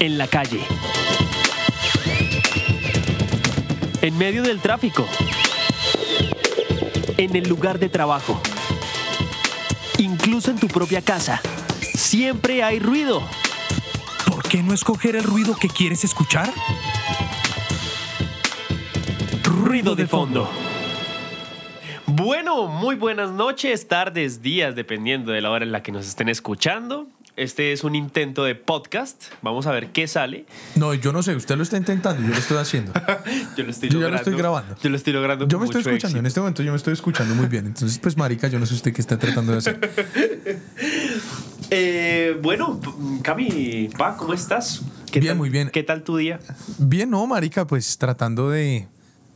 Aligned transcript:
En 0.00 0.16
la 0.16 0.28
calle. 0.28 0.60
En 4.00 4.16
medio 4.16 4.44
del 4.44 4.60
tráfico. 4.60 5.08
En 7.16 7.34
el 7.34 7.48
lugar 7.48 7.80
de 7.80 7.88
trabajo. 7.88 8.40
Incluso 9.98 10.52
en 10.52 10.58
tu 10.58 10.68
propia 10.68 11.02
casa. 11.02 11.40
Siempre 11.80 12.62
hay 12.62 12.78
ruido. 12.78 13.22
¿Por 14.30 14.48
qué 14.48 14.62
no 14.62 14.72
escoger 14.72 15.16
el 15.16 15.24
ruido 15.24 15.56
que 15.56 15.68
quieres 15.68 16.04
escuchar? 16.04 16.52
Ruido 19.42 19.96
de 19.96 20.06
fondo. 20.06 20.48
Bueno, 22.06 22.68
muy 22.68 22.94
buenas 22.94 23.32
noches, 23.32 23.88
tardes, 23.88 24.42
días, 24.42 24.76
dependiendo 24.76 25.32
de 25.32 25.40
la 25.40 25.50
hora 25.50 25.64
en 25.64 25.72
la 25.72 25.82
que 25.82 25.90
nos 25.90 26.06
estén 26.06 26.28
escuchando. 26.28 27.08
Este 27.38 27.72
es 27.72 27.84
un 27.84 27.94
intento 27.94 28.42
de 28.42 28.56
podcast. 28.56 29.26
Vamos 29.42 29.68
a 29.68 29.70
ver 29.70 29.90
qué 29.92 30.08
sale. 30.08 30.44
No, 30.74 30.92
yo 30.92 31.12
no 31.12 31.22
sé, 31.22 31.36
usted 31.36 31.56
lo 31.56 31.62
está 31.62 31.76
intentando, 31.76 32.20
yo 32.20 32.28
lo 32.30 32.34
estoy 32.34 32.56
haciendo. 32.58 32.92
Yo 33.56 33.62
lo 33.64 33.70
estoy 33.70 33.88
Yo 33.90 34.00
ya 34.00 34.06
lo 34.06 34.10
logrando. 34.10 34.16
estoy 34.16 34.34
grabando. 34.36 34.76
Yo 34.82 34.90
lo 34.90 34.96
estoy 34.96 35.12
logrando. 35.12 35.46
Yo 35.48 35.58
me 35.60 35.64
estoy 35.66 35.82
escuchando, 35.82 36.18
en 36.18 36.26
este 36.26 36.40
momento 36.40 36.62
yo 36.64 36.72
me 36.72 36.76
estoy 36.76 36.92
escuchando 36.94 37.34
muy 37.36 37.46
bien. 37.46 37.66
Entonces, 37.66 37.98
pues, 38.00 38.16
marica, 38.16 38.48
yo 38.48 38.58
no 38.58 38.66
sé 38.66 38.74
usted 38.74 38.92
qué 38.92 39.00
está 39.00 39.18
tratando 39.18 39.52
de 39.52 39.58
hacer. 39.58 39.78
Eh, 41.70 42.38
bueno, 42.42 42.80
Cami, 43.22 43.90
pa, 43.98 44.16
¿cómo 44.16 44.32
estás? 44.32 44.80
¿Qué 45.12 45.20
Bien, 45.20 45.32
tal- 45.32 45.36
muy 45.38 45.50
bien. 45.50 45.68
¿Qué 45.70 45.82
tal 45.82 46.02
tu 46.02 46.16
día? 46.16 46.40
Bien, 46.78 47.10
no, 47.10 47.26
marica, 47.26 47.66
pues 47.66 47.98
tratando 47.98 48.48
de 48.48 48.88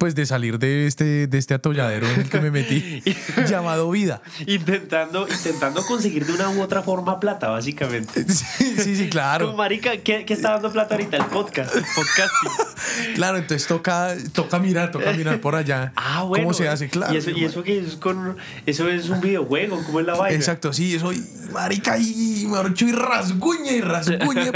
pues 0.03 0.17
de 0.17 0.27
salir 0.27 0.59
de 0.59 0.89
este 0.89 1.29
de 1.29 1.39
este 1.39 1.55
atolladero 1.55 2.09
en 2.09 2.23
el 2.23 2.29
que 2.29 2.41
me 2.41 2.51
metí 2.51 3.05
llamado 3.49 3.89
vida. 3.89 4.21
Intentando, 4.49 5.29
intentando 5.29 5.87
conseguir 5.87 6.27
de 6.27 6.33
una 6.33 6.51
u 6.51 6.61
otra 6.61 6.83
forma 6.83 7.21
plata, 7.21 7.49
básicamente. 7.51 8.27
Sí, 8.33 8.97
sí, 8.97 9.09
claro. 9.09 9.53
marica, 9.53 9.97
¿qué, 9.99 10.25
qué 10.25 10.33
está 10.33 10.53
dando 10.53 10.73
plata 10.73 10.95
ahorita? 10.95 11.19
El 11.19 11.27
podcast. 11.27 11.77
El 11.77 11.85
podcasting. 11.95 13.15
Claro, 13.15 13.37
entonces 13.37 13.69
toca 13.69 14.17
toca 14.33 14.59
mirar, 14.59 14.91
toca 14.91 15.13
mirar 15.13 15.41
por 15.41 15.55
allá. 15.55 15.93
Ah, 15.95 16.25
bueno. 16.25 16.47
¿Cómo 16.47 16.55
se 16.55 16.69
hace? 16.69 16.89
Claro. 16.89 17.15
¿Y 17.15 17.19
eso, 17.19 17.31
y 17.31 17.45
eso 17.45 17.63
que 17.63 17.79
es 17.79 17.97
con. 17.97 18.37
Eso 18.67 18.89
es 18.89 19.09
un 19.09 19.21
videojuego, 19.21 19.81
¿cómo 19.85 20.01
es 20.01 20.07
la 20.07 20.15
vaina? 20.15 20.37
Exacto, 20.37 20.73
sí, 20.73 20.97
eso, 20.97 21.13
y, 21.13 21.23
marica, 21.53 21.99
y, 21.99 22.47
mejor 22.49 22.71
dicho, 22.71 22.87
y 22.87 22.93
rasguña 22.93 23.73
y 23.73 23.81
rasguña 23.81 24.51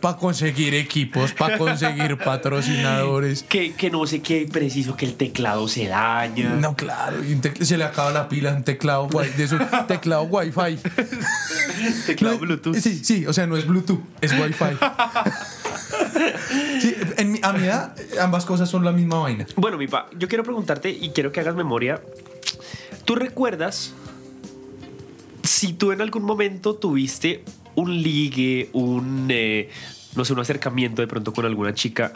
para 0.00 0.16
conseguir 0.16 0.74
equipos, 0.74 1.32
para 1.32 1.58
conseguir 1.58 2.18
patrocinadores. 2.18 3.42
Que, 3.42 3.72
que 3.74 3.90
no 3.90 4.06
sé 4.06 4.20
qué 4.20 4.46
preciso, 4.76 4.96
que 4.96 5.06
el 5.06 5.14
teclado 5.14 5.66
se 5.68 5.86
daña. 5.88 6.50
No, 6.50 6.76
claro, 6.76 7.22
y 7.24 7.40
se 7.64 7.78
le 7.78 7.84
acaba 7.84 8.10
la 8.12 8.28
pila 8.28 8.52
a 8.52 8.56
un 8.56 8.62
teclado 8.62 9.08
de 9.08 9.48
teclado 9.88 10.24
Wi-Fi. 10.24 10.78
Teclado 12.06 12.34
No, 12.34 12.40
Bluetooth. 12.40 12.76
Sí, 12.76 13.02
sí, 13.02 13.26
o 13.26 13.32
sea, 13.32 13.46
no 13.46 13.56
es 13.56 13.66
Bluetooth, 13.66 14.00
es 14.20 14.32
Wi-Fi. 14.32 14.76
Sí, 16.80 16.94
en 17.16 17.32
mi- 17.32 17.40
a 17.42 17.52
mi 17.54 17.64
edad, 17.64 17.96
ambas 18.20 18.44
cosas 18.44 18.68
son 18.68 18.84
la 18.84 18.92
misma 18.92 19.18
vaina. 19.20 19.46
Bueno, 19.56 19.78
mi 19.78 19.86
pa, 19.88 20.08
yo 20.18 20.28
quiero 20.28 20.44
preguntarte 20.44 20.90
y 20.90 21.10
quiero 21.10 21.32
que 21.32 21.40
hagas 21.40 21.54
memoria. 21.54 22.00
¿Tú 23.06 23.14
recuerdas 23.14 23.92
si 25.42 25.72
tú 25.72 25.92
en 25.92 26.02
algún 26.02 26.24
momento 26.24 26.74
tuviste 26.74 27.44
un 27.76 28.02
ligue, 28.02 28.68
un, 28.74 29.28
eh, 29.30 29.70
no 30.16 30.24
sé, 30.24 30.32
un 30.34 30.40
acercamiento 30.40 31.00
de 31.02 31.08
pronto 31.08 31.32
con 31.32 31.46
alguna 31.46 31.72
chica 31.72 32.12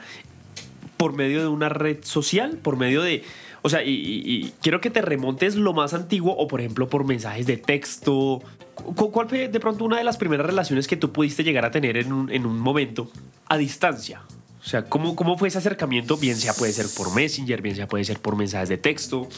por 1.01 1.15
medio 1.15 1.41
de 1.41 1.47
una 1.48 1.70
red 1.70 2.01
social, 2.03 2.59
por 2.62 2.77
medio 2.77 3.01
de... 3.01 3.25
O 3.62 3.70
sea, 3.70 3.83
y, 3.83 4.53
quiero 4.61 4.83
que 4.83 4.91
te 4.91 5.01
remontes 5.01 5.55
lo 5.55 5.73
más 5.73 5.95
antiguo 5.95 6.34
o 6.37 6.47
por 6.47 6.61
ejemplo 6.61 6.91
por 6.91 7.05
mensajes 7.05 7.47
de 7.47 7.56
texto. 7.56 8.43
Cu- 8.75 9.11
¿Cuál 9.11 9.27
fue 9.27 9.48
de 9.48 9.61
pronto 9.61 9.87
una 9.87 9.97
de 9.97 10.05
las 10.05 10.19
primeras 10.19 10.45
relaciones 10.45 10.87
que 10.87 10.98
tú 10.98 11.11
pudiste 11.11 11.43
llegar 11.43 11.65
a 11.65 11.71
tener 11.71 11.97
en 11.97 12.12
un, 12.12 12.31
en 12.31 12.45
un 12.45 12.59
momento 12.61 13.11
a 13.48 13.56
distancia? 13.56 14.21
O 14.62 14.69
sea, 14.69 14.84
¿cómo, 14.84 15.16
¿cómo 15.16 15.38
fue 15.38 15.48
ese 15.48 15.59
acercamiento? 15.59 16.16
Bien 16.19 16.37
sea 16.37 16.53
puede 16.53 16.72
ser 16.72 16.87
por 16.94 17.15
Messenger, 17.15 17.62
bien 17.62 17.76
sea 17.76 17.88
puede 17.88 18.04
ser 18.04 18.21
por 18.21 18.37
mensajes 18.37 18.69
de 18.69 18.76
texto. 18.76 19.28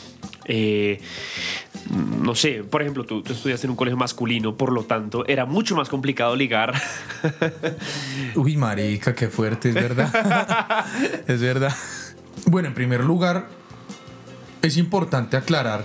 Eh, 0.46 1.00
no 2.20 2.34
sé, 2.34 2.64
por 2.64 2.82
ejemplo, 2.82 3.04
tú, 3.04 3.22
tú 3.22 3.32
estudiaste 3.32 3.66
en 3.66 3.70
un 3.70 3.76
colegio 3.76 3.96
masculino, 3.96 4.56
por 4.56 4.72
lo 4.72 4.84
tanto, 4.84 5.26
era 5.28 5.46
mucho 5.46 5.76
más 5.76 5.88
complicado 5.88 6.34
ligar. 6.34 6.74
Uy, 8.34 8.56
marica, 8.56 9.14
qué 9.14 9.28
fuerte, 9.28 9.68
es 9.68 9.74
verdad. 9.74 10.86
es 11.28 11.40
verdad. 11.40 11.74
Bueno, 12.46 12.68
en 12.68 12.74
primer 12.74 13.04
lugar, 13.04 13.46
es 14.60 14.76
importante 14.76 15.36
aclarar 15.36 15.84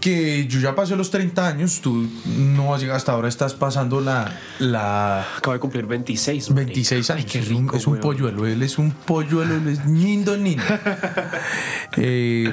que 0.00 0.46
yo 0.46 0.60
ya 0.60 0.74
pasé 0.74 0.94
los 0.96 1.10
30 1.10 1.46
años, 1.46 1.80
tú 1.80 2.08
no 2.26 2.74
has 2.74 2.80
llegado 2.80 2.96
hasta 2.96 3.12
ahora, 3.12 3.28
estás 3.28 3.54
pasando 3.54 4.00
la, 4.00 4.38
la 4.60 5.22
Acabo 5.38 5.54
de 5.54 5.60
cumplir 5.60 5.86
26. 5.86 6.50
marica. 6.50 6.66
26 6.66 7.10
años. 7.10 7.24
Ay, 7.24 7.30
qué 7.30 7.38
es 7.40 7.48
un, 7.50 7.62
rico, 7.64 7.76
es 7.76 7.86
un 7.86 7.98
polluelo, 7.98 8.46
él 8.46 8.62
es 8.62 8.78
un 8.78 8.92
polluelo, 8.92 9.54
él 9.56 9.68
es 9.68 9.84
lindo, 9.86 10.36
lindo. 10.36 10.62
Eh, 11.96 12.52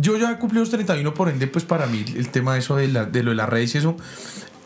yo 0.00 0.16
ya 0.16 0.38
cumplí 0.38 0.58
los 0.58 0.70
31, 0.70 1.14
por 1.14 1.28
ende, 1.28 1.46
pues 1.46 1.64
para 1.64 1.86
mí 1.86 2.04
el 2.16 2.28
tema 2.30 2.54
de 2.54 2.60
eso 2.60 2.76
de, 2.76 2.88
la- 2.88 3.04
de 3.04 3.22
lo 3.22 3.30
de 3.30 3.36
las 3.36 3.48
redes 3.48 3.74
y 3.74 3.78
eso, 3.78 3.96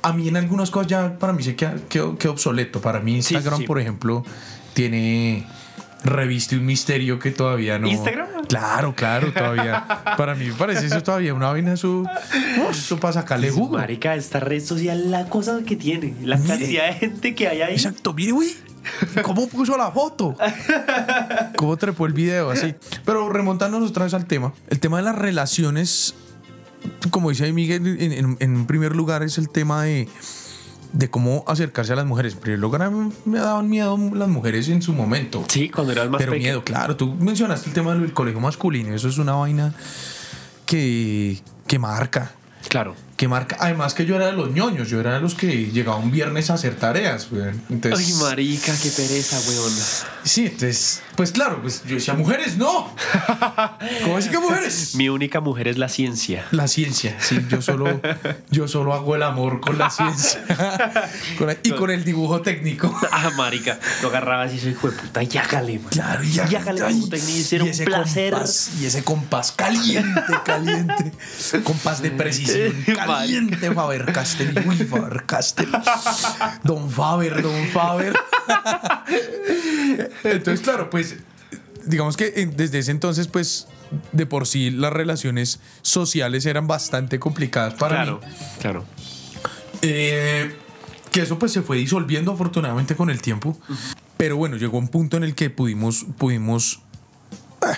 a 0.03 0.13
mí 0.13 0.29
en 0.29 0.37
algunas 0.37 0.71
cosas 0.71 0.87
ya 0.89 1.19
para 1.19 1.33
mí 1.33 1.43
se 1.43 1.57
queda, 1.57 1.75
quedó 1.89 2.17
obsoleto. 2.31 2.81
Para 2.81 3.01
mí 3.01 3.21
Sí, 3.23 3.35
Instagram, 3.35 3.61
sí. 3.61 3.67
por 3.67 3.79
ejemplo, 3.81 4.25
tiene 4.73 5.47
reviste 6.05 6.57
un 6.57 6.65
misterio 6.67 7.19
que 7.19 7.31
todavía 7.31 7.79
no... 7.79 7.89
¿Instagram? 7.89 8.29
Claro, 8.49 8.95
claro, 8.95 9.33
todavía. 9.33 9.85
Para 10.17 10.35
mí 10.35 10.47
me 10.47 10.55
parece 10.55 10.87
eso 10.87 11.03
todavía 11.03 11.35
una 11.35 11.51
vaina, 11.51 11.73
eso, 11.75 12.05
eso 12.71 12.99
para 12.99 13.13
sacarle 13.15 13.51
jugo. 13.51 13.77
Marica, 13.77 14.15
esta 14.15 14.41
red 14.41 14.63
social, 14.65 15.11
la 15.11 15.29
cosa 15.29 15.61
que 15.67 15.77
tiene, 15.77 16.15
la 16.23 16.37
Mire. 16.37 16.49
cantidad 16.49 16.87
de 16.87 16.93
gente 16.95 17.35
que 17.35 17.49
hay 17.49 17.63
ahí. 17.63 17.75
Exacto, 17.75 18.15
mire, 18.15 18.33
uy. 18.33 18.55
¿Cómo 19.23 19.47
puso 19.49 19.77
la 19.77 19.91
foto? 19.91 20.35
¿Cómo 21.57 21.77
trepó 21.77 22.07
el 22.07 22.13
video 22.15 22.51
así? 22.51 22.75
Pero 23.05 23.29
remontándonos 23.29 23.91
otra 23.91 24.05
vez 24.05 24.15
al 24.15 24.25
tema. 24.27 24.55
El 24.69 24.79
tema 24.81 24.97
de 24.99 25.03
las 25.03 25.15
relaciones, 25.17 26.15
como 27.11 27.29
dice 27.31 27.45
ahí 27.45 27.53
Miguel, 27.53 27.87
en, 28.01 28.13
en- 28.13 28.37
en 28.41 28.67
primer 28.67 28.97
lugar 28.97 29.23
es 29.23 29.37
el 29.37 29.51
tema 29.51 29.83
de, 29.85 30.09
de 30.93 31.11
cómo 31.11 31.45
acercarse 31.47 31.93
a 31.93 31.97
las 31.97 32.07
mujeres. 32.07 32.35
En 32.35 32.41
primer 32.41 32.59
lugar, 32.61 32.91
me 33.25 33.39
daban 33.39 33.69
miedo 33.69 33.99
las 34.15 34.29
mujeres 34.29 34.69
en 34.69 34.83
su 34.83 34.93
momento. 34.93 35.45
Sí, 35.49 35.69
cuando 35.69 35.93
eras 35.93 36.09
más 36.11 36.19
Pero 36.19 36.33
pequeño. 36.33 36.45
miedo, 36.49 36.65
claro. 36.65 36.97
Tú 36.97 37.15
mencionaste 37.15 37.69
el 37.69 37.75
tema 37.75 37.95
del 37.95 38.13
colegio 38.13 38.41
masculino. 38.41 38.95
Eso 38.95 39.09
es 39.09 39.19
una 39.19 39.33
vaina 39.35 39.75
que, 40.67 41.41
que 41.67 41.79
marca. 41.79 42.33
Claro. 42.69 42.95
Que 43.17 43.29
marca. 43.29 43.57
Además 43.61 43.95
que 43.95 44.05
yo 44.07 44.17
era 44.17 44.27
de 44.27 44.33
los 44.33 44.51
ñoños. 44.53 44.89
Yo 44.89 45.01
era 45.01 45.15
de 45.15 45.21
los 45.21 45.35
que 45.35 45.67
llegaba 45.71 45.97
un 45.97 46.11
viernes 46.11 46.51
a 46.51 46.55
hacer 46.55 46.75
tareas. 46.77 47.29
weón. 47.33 47.61
Entonces, 47.71 48.07
Ay, 48.07 48.15
marica, 48.23 48.73
qué 48.83 48.91
pereza, 48.91 49.39
weón. 49.49 49.73
Sí, 50.25 50.45
entonces, 50.47 51.03
pues 51.19 51.33
claro, 51.33 51.61
pues 51.61 51.83
yo 51.85 51.97
decía, 51.97 52.15
mujeres, 52.15 52.59
no. 52.59 52.95
¿Cómo 54.05 54.19
así 54.19 54.31
que 54.31 54.39
mujeres? 54.39 54.95
Mi 54.95 55.09
única 55.09 55.41
mujer 55.41 55.67
es 55.67 55.77
la 55.77 55.89
ciencia. 55.89 56.47
La 56.53 56.69
ciencia, 56.69 57.17
sí, 57.19 57.45
yo 57.49 57.61
solo, 57.61 58.01
yo 58.51 58.69
solo 58.69 58.95
hago 58.95 59.17
el 59.17 59.25
amor 59.25 59.59
con 59.59 59.79
la 59.79 59.91
ciencia 59.91 60.45
Con 61.39 61.57
y 61.65 61.73
con 61.73 61.91
el 61.91 62.05
dibujo 62.05 62.41
técnico. 62.41 62.97
Ah, 63.11 63.31
marica, 63.37 63.81
lo 64.03 64.11
agarrabas 64.11 64.55
y 64.55 64.61
soy 64.61 64.73
hijo 64.73 64.91
de 64.93 64.97
puta, 64.97 65.23
y 65.25 65.37
hágale, 65.39 65.81
man. 65.81 65.89
Claro, 65.91 66.23
y 66.23 66.39
puta, 66.39 67.17
y 67.17 67.47
era 67.51 67.65
un 67.65 67.71
ese 67.71 67.85
placer. 67.85 68.33
compás, 68.33 68.71
y 68.81 68.87
ese 68.87 69.03
compás 69.03 69.51
caliente, 69.51 70.35
caliente. 70.45 71.13
compás 71.65 72.01
de 72.01 72.13
precisión 72.13 72.85
caliente, 72.95 73.73
Faber 73.73 74.13
Castell. 74.13 74.63
Uy, 74.69 74.77
Faber 74.77 75.25
Castell. 75.27 75.73
Don 76.63 76.89
Faber, 76.89 77.43
Don 77.43 77.67
Faber. 77.73 78.15
Entonces, 80.23 80.61
claro, 80.61 80.91
pues, 80.91 81.08
digamos 81.89 82.17
que 82.17 82.33
eh, 82.37 82.47
desde 82.55 82.79
ese 82.79 82.91
entonces, 82.91 83.27
pues, 83.29 83.67
de 84.13 84.27
por 84.27 84.47
sí 84.47 84.71
las 84.71 84.93
relaciones 84.93 85.61
sociales 85.83 86.47
eran 86.47 86.67
bastante 86.67 87.19
complicadas 87.19 87.75
para 87.75 87.97
Claro, 87.97 88.21
mí. 88.25 88.33
claro. 88.61 88.85
Eh, 89.83 90.55
que 91.13 91.23
eso 91.23 91.39
pues 91.39 91.53
se 91.53 91.63
fue 91.63 91.79
disolviendo 91.79 92.33
afortunadamente 92.33 92.95
con 92.97 93.11
el 93.11 93.23
tiempo. 93.23 93.59
Pero 94.17 94.37
bueno, 94.37 94.57
llegó 94.57 94.79
un 94.79 94.89
punto 94.89 95.17
en 95.17 95.25
el 95.25 95.35
que 95.35 95.49
pudimos, 95.51 96.05
pudimos 96.19 96.81
eh, 97.63 97.77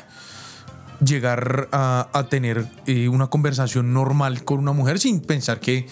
llegar 1.05 1.69
a, 1.73 2.09
a 2.13 2.29
tener 2.29 2.67
eh, 2.87 3.09
una 3.09 3.29
conversación 3.29 3.93
normal 3.93 4.43
con 4.45 4.59
una 4.59 4.73
mujer 4.73 4.99
sin 4.99 5.21
pensar 5.21 5.61
que, 5.61 5.87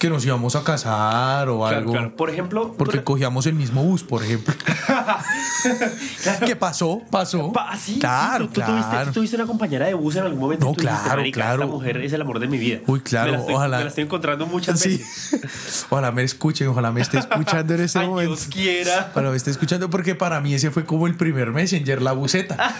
que 0.00 0.08
nos 0.08 0.24
íbamos 0.24 0.56
a 0.56 0.64
casar 0.64 1.48
o 1.50 1.58
Claro, 1.58 1.76
algo. 1.76 1.92
claro. 1.92 2.16
Por 2.16 2.30
ejemplo, 2.30 2.74
Porque 2.76 2.98
tú- 2.98 3.04
cogíamos 3.04 3.44
el 3.46 3.52
mismo 3.54 3.84
bus, 3.84 4.02
por 4.02 4.24
ejemplo. 4.24 4.54
¿Qué 6.46 6.56
pasó? 6.56 7.02
Pasó. 7.10 7.52
Pa- 7.52 7.76
sí, 7.76 7.94
sí, 7.94 7.98
claro, 8.00 8.46
tú, 8.48 8.62
tuviste, 8.62 8.88
claro. 8.90 9.06
tú 9.08 9.12
tuviste 9.12 9.36
una 9.36 9.44
compañera 9.46 9.86
de 9.86 9.92
bus 9.94 10.16
en 10.16 10.22
algún 10.24 10.38
momento. 10.40 10.64
No, 10.64 10.72
dijiste, 10.72 10.88
claro, 10.90 11.16
"Marica, 11.18 11.34
claro. 11.40 11.62
Esta 11.64 11.74
mujer 11.74 11.96
es 11.98 12.12
el 12.14 12.20
amor 12.22 12.38
de 12.40 12.48
mi 12.48 12.56
vida. 12.58 12.78
Uy, 12.86 13.00
claro, 13.00 13.32
Me 13.32 13.38
estoy, 13.38 13.54
ojalá. 13.54 13.76
Me 13.76 13.82
la 13.84 13.88
estoy 13.90 14.04
encontrando 14.04 14.46
muchas 14.46 14.80
Sí. 14.80 14.88
veces. 14.96 15.86
Ojalá 15.90 16.12
me 16.12 16.22
escuchen, 16.22 16.68
ojalá 16.68 16.92
me 16.92 17.02
esté 17.02 17.18
escuchando 17.18 17.74
en 17.74 17.80
este 17.82 17.98
Ay, 17.98 18.06
momento. 18.08 18.34
Dios 18.36 18.48
quiera. 18.50 19.08
Ojalá 19.12 19.30
me 19.30 19.36
esté 19.36 19.50
escuchando 19.50 19.90
porque 19.90 20.14
para 20.14 20.40
mí 20.40 20.54
ese 20.54 20.70
fue 20.70 20.86
como 20.86 21.06
el 21.08 21.14
primer 21.14 21.50
messenger, 21.50 22.00
la 22.00 22.12
buceta. 22.12 22.74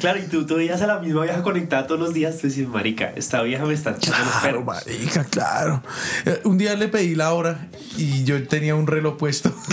Claro, 0.00 0.18
y 0.20 0.22
tú, 0.28 0.46
tú 0.46 0.56
veías 0.56 0.80
a 0.82 0.86
la 0.86 0.98
misma 1.00 1.24
vieja 1.24 1.42
conectada 1.42 1.86
todos 1.86 2.00
los 2.00 2.14
días. 2.14 2.38
Tú 2.38 2.46
decías, 2.46 2.68
marica, 2.68 3.12
esta 3.16 3.42
vieja 3.42 3.64
me 3.64 3.74
está 3.74 3.90
echando 3.90 4.18
los 4.18 4.28
Claro, 4.28 4.42
perros. 4.42 4.64
marica, 4.66 5.24
claro. 5.24 5.57
Claro. 5.58 5.82
Eh, 6.24 6.40
Un 6.44 6.58
día 6.58 6.74
le 6.74 6.88
pedí 6.88 7.14
la 7.14 7.32
hora 7.32 7.68
y 7.96 8.24
yo 8.24 8.46
tenía 8.46 8.74
un 8.74 8.86
reloj 8.86 9.16
puesto. 9.16 9.52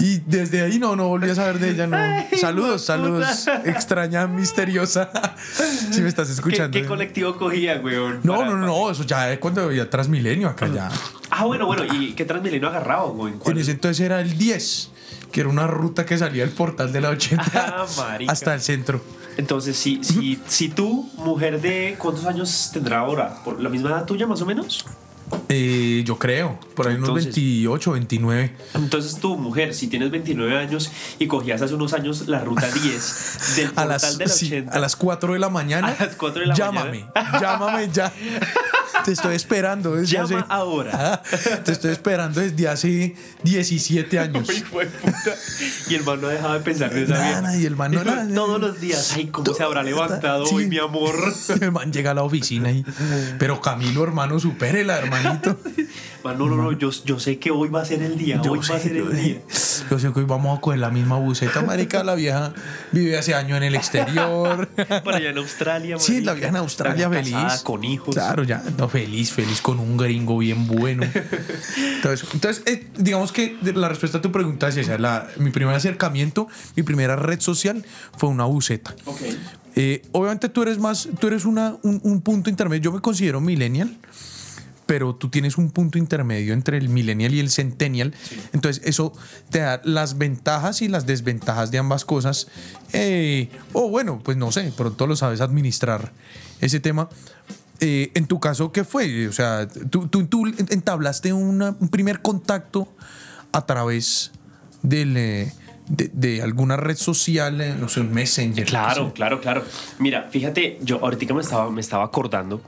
Y 0.00 0.18
desde 0.26 0.62
ahí 0.62 0.78
no, 0.78 0.94
no 0.96 1.08
volví 1.08 1.28
a 1.30 1.34
saber 1.34 1.58
de 1.58 1.70
ella. 1.70 1.86
No. 1.86 1.96
Saludos, 2.38 2.84
saludos. 2.84 3.46
Extraña, 3.64 4.26
misteriosa. 4.26 5.10
Si 5.90 6.00
me 6.00 6.08
estás 6.08 6.28
¿Qué, 6.28 6.34
escuchando. 6.34 6.70
qué 6.78 6.84
colectivo 6.86 7.36
cogía, 7.36 7.80
weón? 7.82 8.20
No, 8.22 8.36
Para- 8.36 8.50
no, 8.50 8.56
no, 8.56 8.66
no, 8.66 8.90
eso 8.90 9.02
ya 9.04 9.32
es 9.32 9.38
cuando 9.38 9.62
había 9.62 9.88
Transmilenio 9.90 10.48
acá 10.48 10.68
ya. 10.68 10.90
Ah, 11.30 11.44
bueno, 11.44 11.66
bueno. 11.66 11.84
¿Y 11.92 12.12
qué 12.14 12.24
Transmilenio 12.24 12.68
agarraba, 12.68 13.06
weón? 13.06 13.38
¿Cuál? 13.38 13.56
En 13.56 13.62
ese 13.62 13.72
entonces 13.72 14.04
era 14.04 14.20
el 14.20 14.36
10, 14.38 14.90
que 15.32 15.40
era 15.40 15.48
una 15.48 15.66
ruta 15.66 16.04
que 16.06 16.16
salía 16.18 16.44
del 16.44 16.54
portal 16.54 16.92
de 16.92 17.00
la 17.00 17.10
80 17.10 17.44
Ah, 17.54 17.86
hasta 18.28 18.54
el 18.54 18.60
centro. 18.60 19.02
Entonces, 19.36 19.76
si, 19.76 20.02
si, 20.04 20.40
si 20.46 20.68
tú, 20.68 21.10
mujer 21.16 21.60
de 21.60 21.96
cuántos 21.98 22.24
años 22.26 22.70
tendrá 22.72 23.00
ahora, 23.00 23.42
¿por 23.44 23.60
la 23.60 23.68
misma 23.68 23.90
edad 23.90 24.04
tuya 24.04 24.26
más 24.26 24.40
o 24.42 24.46
menos? 24.46 24.84
Eh, 25.48 26.02
yo 26.06 26.18
creo, 26.18 26.58
por 26.76 26.86
ahí 26.86 26.94
unos 26.96 27.08
Entonces- 27.08 27.34
28, 27.34 27.92
29. 27.92 28.56
Entonces 28.74 29.16
tu 29.18 29.36
mujer, 29.36 29.74
si 29.74 29.88
tienes 29.88 30.10
29 30.10 30.56
años 30.56 30.92
y 31.18 31.26
cogías 31.26 31.60
hace 31.62 31.74
unos 31.74 31.92
años 31.94 32.28
la 32.28 32.40
ruta 32.44 32.68
10 32.70 33.54
del 33.56 33.66
A 33.68 33.68
portal 33.70 33.88
las, 33.88 34.18
de 34.18 34.26
la 34.26 34.30
sí, 34.32 34.46
80, 34.46 34.72
a 34.72 34.78
las 34.78 34.96
4 34.96 35.32
de 35.32 35.38
la 35.38 35.48
mañana. 35.48 35.96
A 35.98 36.04
las 36.04 36.14
4 36.16 36.40
de 36.42 36.46
la 36.48 36.54
llámame, 36.54 37.06
mañana. 37.14 37.40
Llámame 37.40 37.88
ya. 37.92 38.12
Te 39.04 39.12
estoy 39.12 39.34
esperando 39.36 39.94
desde 39.96 40.12
llama 40.16 40.24
hace. 40.40 40.44
ahora. 40.48 41.22
Te 41.64 41.72
estoy 41.72 41.92
esperando 41.92 42.40
desde 42.40 42.68
hace 42.68 43.16
17 43.42 44.18
años. 44.18 44.48
Puta. 44.70 44.86
Y 45.88 45.94
el 45.94 46.04
man 46.04 46.20
no 46.20 46.28
dejaba 46.28 46.54
de 46.54 46.60
pensar 46.60 46.92
en 46.96 47.04
esa 47.04 47.14
vieja. 47.22 47.40
nada, 47.42 47.56
y 47.56 47.66
el 47.66 47.76
man 47.76 47.92
no. 47.92 48.02
Todos 48.34 48.60
los 48.60 48.80
días, 48.80 49.12
ay, 49.16 49.26
¿cómo 49.26 49.52
se 49.54 49.62
habrá 49.62 49.82
levantado 49.82 50.46
Sí. 50.46 50.54
hoy, 50.54 50.66
mi 50.66 50.78
amor? 50.78 51.14
El 51.60 51.72
man 51.72 51.92
llega 51.92 52.10
a 52.12 52.14
la 52.14 52.22
oficina 52.22 52.70
y. 52.70 52.84
Pero 53.38 53.60
Camilo, 53.60 54.02
hermano, 54.04 54.38
supérela, 54.40 54.98
hermanito. 54.98 55.58
Man, 56.24 56.38
no, 56.38 56.46
no, 56.46 56.56
no, 56.56 56.72
yo, 56.72 56.88
yo 57.04 57.20
sé 57.20 57.38
que 57.38 57.50
hoy 57.50 57.68
va 57.68 57.82
a 57.82 57.84
ser 57.84 58.02
el 58.02 58.16
día, 58.16 58.40
hoy 58.40 58.58
va 58.58 58.76
a 58.76 58.78
ser 58.80 58.94
yo, 58.94 59.10
el 59.10 59.14
día. 59.22 59.40
yo 59.90 59.98
sé 59.98 60.10
que 60.10 60.20
hoy 60.20 60.24
vamos 60.24 60.56
a 60.56 60.60
coger 60.62 60.78
la 60.80 60.88
misma 60.88 61.18
buceta, 61.18 61.60
marica. 61.60 62.02
La 62.02 62.14
vieja 62.14 62.54
vive 62.92 63.18
hace 63.18 63.34
años 63.34 63.58
en 63.58 63.64
el 63.64 63.74
exterior. 63.74 64.66
Por 65.04 65.14
allá 65.14 65.28
en 65.28 65.36
Australia, 65.36 65.98
Sí, 65.98 66.22
la 66.22 66.32
vieja 66.32 66.48
en 66.48 66.56
Australia 66.56 67.10
feliz. 67.10 67.34
casada, 67.34 67.62
con 67.62 67.84
hijos. 67.84 68.14
Claro, 68.14 68.42
ya, 68.42 68.62
no, 68.78 68.83
feliz, 68.88 69.32
feliz 69.32 69.60
con 69.60 69.80
un 69.80 69.96
gringo 69.96 70.38
bien 70.38 70.66
bueno. 70.66 71.04
Entonces, 71.96 72.28
entonces 72.32 72.62
eh, 72.66 72.86
digamos 72.98 73.32
que 73.32 73.56
la 73.62 73.88
respuesta 73.88 74.18
a 74.18 74.20
tu 74.20 74.30
pregunta 74.30 74.68
es 74.68 74.76
esa. 74.76 74.98
La, 74.98 75.28
mi 75.38 75.50
primer 75.50 75.74
acercamiento, 75.74 76.48
mi 76.76 76.82
primera 76.82 77.16
red 77.16 77.40
social 77.40 77.84
fue 78.16 78.28
una 78.28 78.44
buceta. 78.44 78.94
Ok. 79.06 79.20
Eh, 79.76 80.02
obviamente 80.12 80.48
tú 80.48 80.62
eres 80.62 80.78
más, 80.78 81.08
tú 81.18 81.26
eres 81.26 81.44
una, 81.44 81.76
un, 81.82 82.00
un 82.02 82.20
punto 82.20 82.50
intermedio. 82.50 82.82
Yo 82.82 82.92
me 82.92 83.00
considero 83.00 83.40
millennial, 83.40 83.96
pero 84.86 85.14
tú 85.14 85.28
tienes 85.28 85.56
un 85.58 85.70
punto 85.70 85.98
intermedio 85.98 86.52
entre 86.52 86.78
el 86.78 86.88
millennial 86.88 87.34
y 87.34 87.40
el 87.40 87.50
centennial. 87.50 88.14
Entonces 88.52 88.82
eso 88.84 89.12
te 89.50 89.60
da 89.60 89.80
las 89.84 90.18
ventajas 90.18 90.82
y 90.82 90.88
las 90.88 91.06
desventajas 91.06 91.70
de 91.70 91.78
ambas 91.78 92.04
cosas. 92.04 92.48
Eh, 92.92 93.48
o 93.72 93.88
bueno, 93.88 94.20
pues 94.22 94.36
no 94.36 94.52
sé, 94.52 94.72
pronto 94.76 95.06
lo 95.06 95.16
sabes 95.16 95.40
administrar 95.40 96.12
ese 96.60 96.80
tema. 96.80 97.08
Eh, 97.80 98.10
en 98.14 98.26
tu 98.26 98.38
caso, 98.40 98.70
¿qué 98.72 98.84
fue? 98.84 99.26
O 99.28 99.32
sea, 99.32 99.66
tú, 99.90 100.06
tú, 100.08 100.26
tú 100.26 100.46
entablaste 100.68 101.32
una- 101.32 101.76
un 101.80 101.88
primer 101.88 102.22
contacto 102.22 102.88
a 103.52 103.66
través 103.66 104.30
del, 104.82 105.16
eh, 105.16 105.52
de, 105.88 106.10
de 106.14 106.40
alguna 106.42 106.76
red 106.76 106.96
social, 106.96 107.60
eh, 107.60 107.74
no 107.78 107.88
sé, 107.88 108.00
un 108.00 108.12
messenger. 108.12 108.64
Claro, 108.66 109.12
claro, 109.12 109.40
claro. 109.40 109.64
Mira, 109.98 110.28
fíjate, 110.30 110.78
yo 110.82 111.00
ahorita 111.04 111.34
me 111.34 111.42
estaba, 111.42 111.70
me 111.70 111.80
estaba 111.80 112.04
acordando 112.04 112.62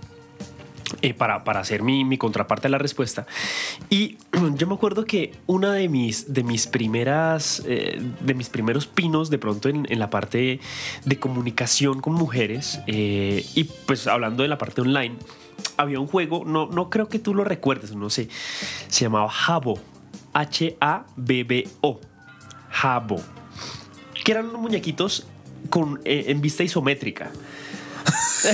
eh, 1.03 1.15
para, 1.15 1.45
para 1.45 1.61
hacer 1.61 1.83
mi, 1.83 2.05
mi 2.05 2.19
contraparte 2.19 2.69
a 2.69 2.71
la 2.71 2.79
respuesta. 2.79 3.27
Y 3.91 4.19
yo 4.57 4.67
me 4.67 4.75
acuerdo 4.75 5.05
que 5.05 5.33
una 5.47 5.73
de 5.73 5.89
mis, 5.89 6.33
de 6.33 6.43
mis 6.43 6.67
primeras, 6.67 7.63
eh, 7.67 8.01
de 8.21 8.35
mis 8.35 8.49
primeros 8.49 8.87
pinos 8.87 9.31
de 9.31 9.39
pronto 9.39 9.69
en, 9.69 9.87
en 9.91 9.99
la 9.99 10.11
parte 10.11 10.61
de 11.05 11.19
comunicación 11.19 12.01
con 12.01 12.15
mujeres 12.15 12.81
y 12.87 13.65
pues 13.87 14.07
hablando 14.07 14.43
de 14.43 14.49
la 14.49 14.59
parte 14.59 14.81
online, 14.81 15.17
había 15.77 16.01
un 16.01 16.07
juego, 16.07 16.45
no, 16.45 16.67
no 16.67 16.91
creo 16.91 17.09
que 17.09 17.19
tú 17.19 17.35
lo 17.35 17.45
recuerdes, 17.45 17.95
no 17.95 18.11
sé, 18.11 18.29
se 18.89 19.05
llamaba 19.05 19.29
Jabo, 19.29 19.79
H-A-B-B-O, 20.33 22.01
Jabo, 22.71 23.23
que 24.25 24.33
eran 24.33 24.49
unos 24.49 24.61
muñequitos 24.61 25.27
con, 25.71 26.01
eh, 26.05 26.25
en 26.29 26.41
vista 26.41 26.63
isométrica. 26.63 27.31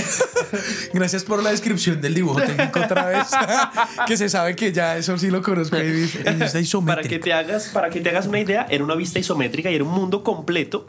Gracias 0.93 1.25
por 1.25 1.43
la 1.43 1.51
descripción 1.51 2.01
del 2.01 2.15
dibujo 2.15 2.41
técnico 2.41 2.81
otra 2.81 3.07
vez. 3.07 3.29
que 4.07 4.17
se 4.17 4.29
sabe 4.29 4.57
que 4.57 4.73
ya 4.73 4.97
eso 4.97 5.17
sí 5.19 5.31
lo 5.31 5.43
conozco. 5.43 5.77
En 5.77 5.93
vista 5.95 6.23
Para 6.25 6.53
que, 6.53 6.61
isométrica. 6.61 7.21
te 7.21 7.33
hagas, 7.33 7.69
para 7.69 7.91
que 7.91 8.01
te 8.01 8.09
hagas 8.11 8.27
una 8.27 8.41
idea, 8.41 8.67
era 8.71 8.85
una 8.85 8.95
vista 8.95 9.19
isométrica 9.19 9.71
y 9.71 9.75
era 9.75 9.85
un 9.85 9.93
mundo 9.93 10.23
completo, 10.23 10.87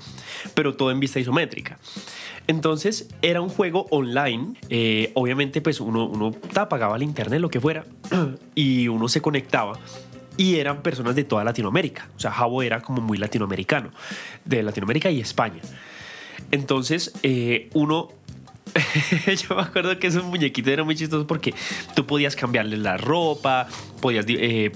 pero 0.54 0.76
todo 0.76 0.92
en 0.92 1.00
vista 1.00 1.20
isométrica. 1.20 1.78
Entonces 2.48 3.08
era 3.22 3.42
un 3.42 3.50
juego 3.50 3.88
online. 3.90 4.56
eh, 4.70 5.12
obviamente, 5.16 5.62
pues 5.62 5.80
uno, 5.80 6.06
uno 6.06 6.36
apagaba 6.56 6.96
el 6.98 7.04
internet, 7.04 7.40
lo 7.40 7.50
que 7.50 7.62
fuera, 7.62 7.86
y 8.56 8.88
uno 8.88 9.08
se 9.08 9.22
conectaba. 9.22 9.80
Y 10.36 10.56
eran 10.56 10.82
personas 10.82 11.16
de 11.16 11.24
toda 11.24 11.44
Latinoamérica. 11.44 12.10
O 12.18 12.20
sea, 12.20 12.32
Jabo 12.32 12.64
era 12.64 12.82
como 12.82 13.02
muy 13.02 13.20
latinoamericano, 13.20 13.92
de 14.46 14.64
Latinoamérica 14.64 15.12
y 15.12 15.22
España. 15.22 15.62
Entonces, 16.52 17.14
eh, 17.24 17.70
uno 17.74 18.10
yo 19.50 19.56
me 19.56 19.62
acuerdo 19.62 19.98
que 20.00 20.08
esos 20.08 20.24
muñequitos 20.24 20.72
eran 20.72 20.86
muy 20.86 20.96
chistosos 20.96 21.26
porque 21.26 21.54
tú 21.96 22.06
podías 22.06 22.36
cambiarles 22.36 22.80
la 22.80 22.98
ropa, 22.98 23.68
podías, 24.02 24.26
eh, 24.30 24.72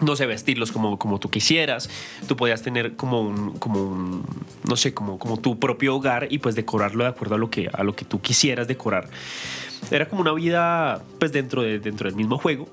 no 0.00 0.16
sé, 0.16 0.26
vestirlos 0.26 0.72
como, 0.72 0.98
como 0.98 1.18
tú 1.18 1.30
quisieras, 1.30 1.90
tú 2.26 2.36
podías 2.36 2.62
tener 2.62 2.96
como 2.96 3.20
un, 3.22 3.58
como 3.58 3.82
un, 3.82 4.24
no 4.68 4.76
sé, 4.76 4.94
como, 4.94 5.18
como 5.18 5.38
tu 5.38 5.58
propio 5.58 5.96
hogar 5.96 6.28
y 6.30 6.38
pues 6.38 6.54
decorarlo 6.54 7.04
de 7.04 7.10
acuerdo 7.10 7.34
a 7.34 7.38
lo 7.38 7.50
que, 7.50 7.68
a 7.72 7.82
lo 7.82 7.96
que 7.96 8.04
tú 8.04 8.20
quisieras 8.20 8.68
decorar. 8.68 9.08
Era 9.90 10.08
como 10.08 10.20
una 10.20 10.32
vida 10.32 11.02
pues 11.18 11.32
dentro, 11.32 11.62
de, 11.62 11.78
dentro 11.78 12.08
del 12.08 12.16
mismo 12.16 12.38
juego. 12.38 12.68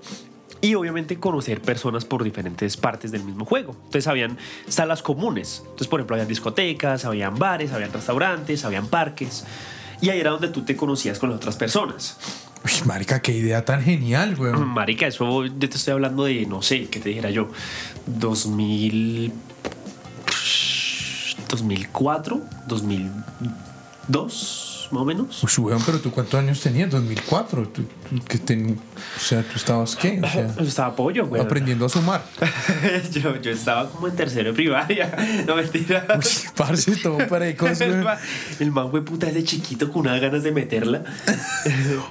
Y 0.62 0.74
obviamente 0.74 1.20
conocer 1.20 1.62
personas 1.62 2.06
por 2.06 2.24
diferentes 2.24 2.76
partes 2.78 3.12
del 3.12 3.24
mismo 3.24 3.46
juego. 3.46 3.74
Entonces 3.76 4.08
habían 4.08 4.38
salas 4.68 5.04
comunes. 5.04 5.60
Entonces, 5.64 5.88
por 5.88 6.00
ejemplo, 6.00 6.16
habían 6.16 6.28
discotecas, 6.28 7.06
habían 7.06 7.38
bares, 7.38 7.72
habían 7.72 7.94
restaurantes, 7.94 8.66
habían 8.66 8.88
parques. 8.88 9.46
Y 10.06 10.10
ahí 10.12 10.20
era 10.20 10.30
donde 10.30 10.50
tú 10.50 10.62
te 10.62 10.76
conocías 10.76 11.18
con 11.18 11.32
las 11.32 11.38
otras 11.38 11.56
personas. 11.56 12.18
Uy, 12.64 12.72
marica, 12.86 13.24
qué 13.24 13.32
idea 13.32 13.66
tan 13.66 13.82
genial, 13.82 14.36
weón. 14.38 14.68
Marica, 14.68 15.08
eso 15.08 15.46
yo 15.46 15.68
te 15.68 15.78
estoy 15.78 15.94
hablando 15.94 16.26
de, 16.26 16.46
no 16.46 16.62
sé, 16.62 16.86
¿qué 16.90 17.00
te 17.00 17.10
dijera 17.10 17.32
yo? 17.32 17.50
2000... 18.06 19.34
2004, 21.50 22.42
2002, 22.68 24.75
más 24.92 25.02
o 25.02 25.06
menos. 25.06 25.44
Uy, 25.44 25.64
weón, 25.66 25.82
pero 25.86 26.00
tú 26.00 26.12
cuántos 26.12 26.40
años 26.40 26.60
tenías? 26.62 26.90
2004. 26.90 27.68
¿Tú, 27.70 27.84
tú 27.84 28.24
qué 28.28 28.38
ten- 28.38 28.80
O 29.18 29.20
sea, 29.20 29.42
tú 29.44 29.54
estabas 29.56 29.96
qué? 29.96 30.20
O 30.24 30.28
sea, 30.30 30.54
estaba 30.60 30.96
pollo, 30.96 31.30
aprendiendo 31.40 31.86
a 31.86 31.90
sumar. 31.90 32.24
yo, 33.12 33.36
yo 33.42 33.52
estaba 33.52 33.90
como 33.90 34.08
en 34.08 34.16
tercero 34.16 34.50
de 34.52 34.54
primaria. 34.56 35.16
No 35.46 35.56
mentira. 35.56 36.06
Uy, 36.18 36.24
parce, 36.56 36.96
todo 36.98 37.18
El 37.20 37.28
weón. 37.30 38.04
man, 38.04 38.18
el 38.60 38.72
man 38.72 38.92
fue 38.92 39.04
puta 39.04 39.28
desde 39.28 39.44
chiquito 39.44 39.92
con 39.92 40.02
unas 40.02 40.20
ganas 40.22 40.44
de 40.44 40.52
meterla. 40.52 41.04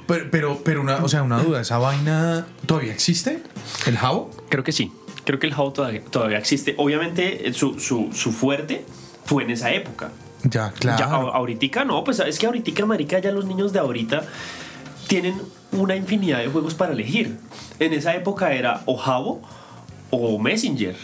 Pero, 0.06 0.28
pero, 0.30 0.60
pero 0.64 0.80
una, 0.80 0.96
o 1.04 1.08
sea, 1.08 1.22
una 1.22 1.42
duda, 1.42 1.60
¿esa 1.60 1.78
vaina 1.78 2.46
todavía 2.66 2.92
existe? 2.92 3.42
¿El 3.86 3.96
jabo? 3.96 4.30
Creo 4.48 4.62
que 4.64 4.72
sí. 4.72 4.92
Creo 5.24 5.38
que 5.38 5.46
el 5.46 5.54
Jabo 5.54 5.72
todavía, 5.72 6.04
todavía 6.04 6.36
existe. 6.36 6.74
Obviamente, 6.76 7.48
eh, 7.48 7.54
su, 7.54 7.80
su, 7.80 8.10
su 8.12 8.30
fuerte 8.30 8.84
fue 9.24 9.44
en 9.44 9.52
esa 9.52 9.72
época. 9.72 10.12
Ya, 10.44 10.72
claro. 10.72 10.98
Ya, 10.98 11.06
ahorita 11.06 11.84
no, 11.84 12.04
pues 12.04 12.20
es 12.20 12.38
que 12.38 12.46
ahorita, 12.46 12.86
marica, 12.86 13.18
ya 13.18 13.30
los 13.32 13.46
niños 13.46 13.72
de 13.72 13.78
ahorita 13.78 14.24
tienen 15.06 15.40
una 15.72 15.96
infinidad 15.96 16.38
de 16.38 16.48
juegos 16.48 16.74
para 16.74 16.92
elegir. 16.92 17.38
En 17.78 17.92
esa 17.92 18.14
época 18.14 18.52
era 18.52 18.82
o 18.86 18.96
Jabo 18.96 19.42
o 20.10 20.38
Messenger. 20.38 20.94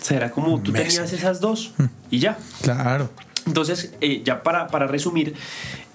O 0.00 0.04
sea, 0.04 0.16
era 0.16 0.30
como 0.30 0.60
tú 0.60 0.72
tenías 0.72 1.12
esas 1.12 1.40
dos 1.40 1.72
y 2.10 2.18
ya. 2.18 2.38
Claro. 2.62 3.10
Entonces, 3.46 3.92
eh, 4.00 4.22
ya 4.24 4.42
para, 4.42 4.68
para 4.68 4.86
resumir, 4.86 5.34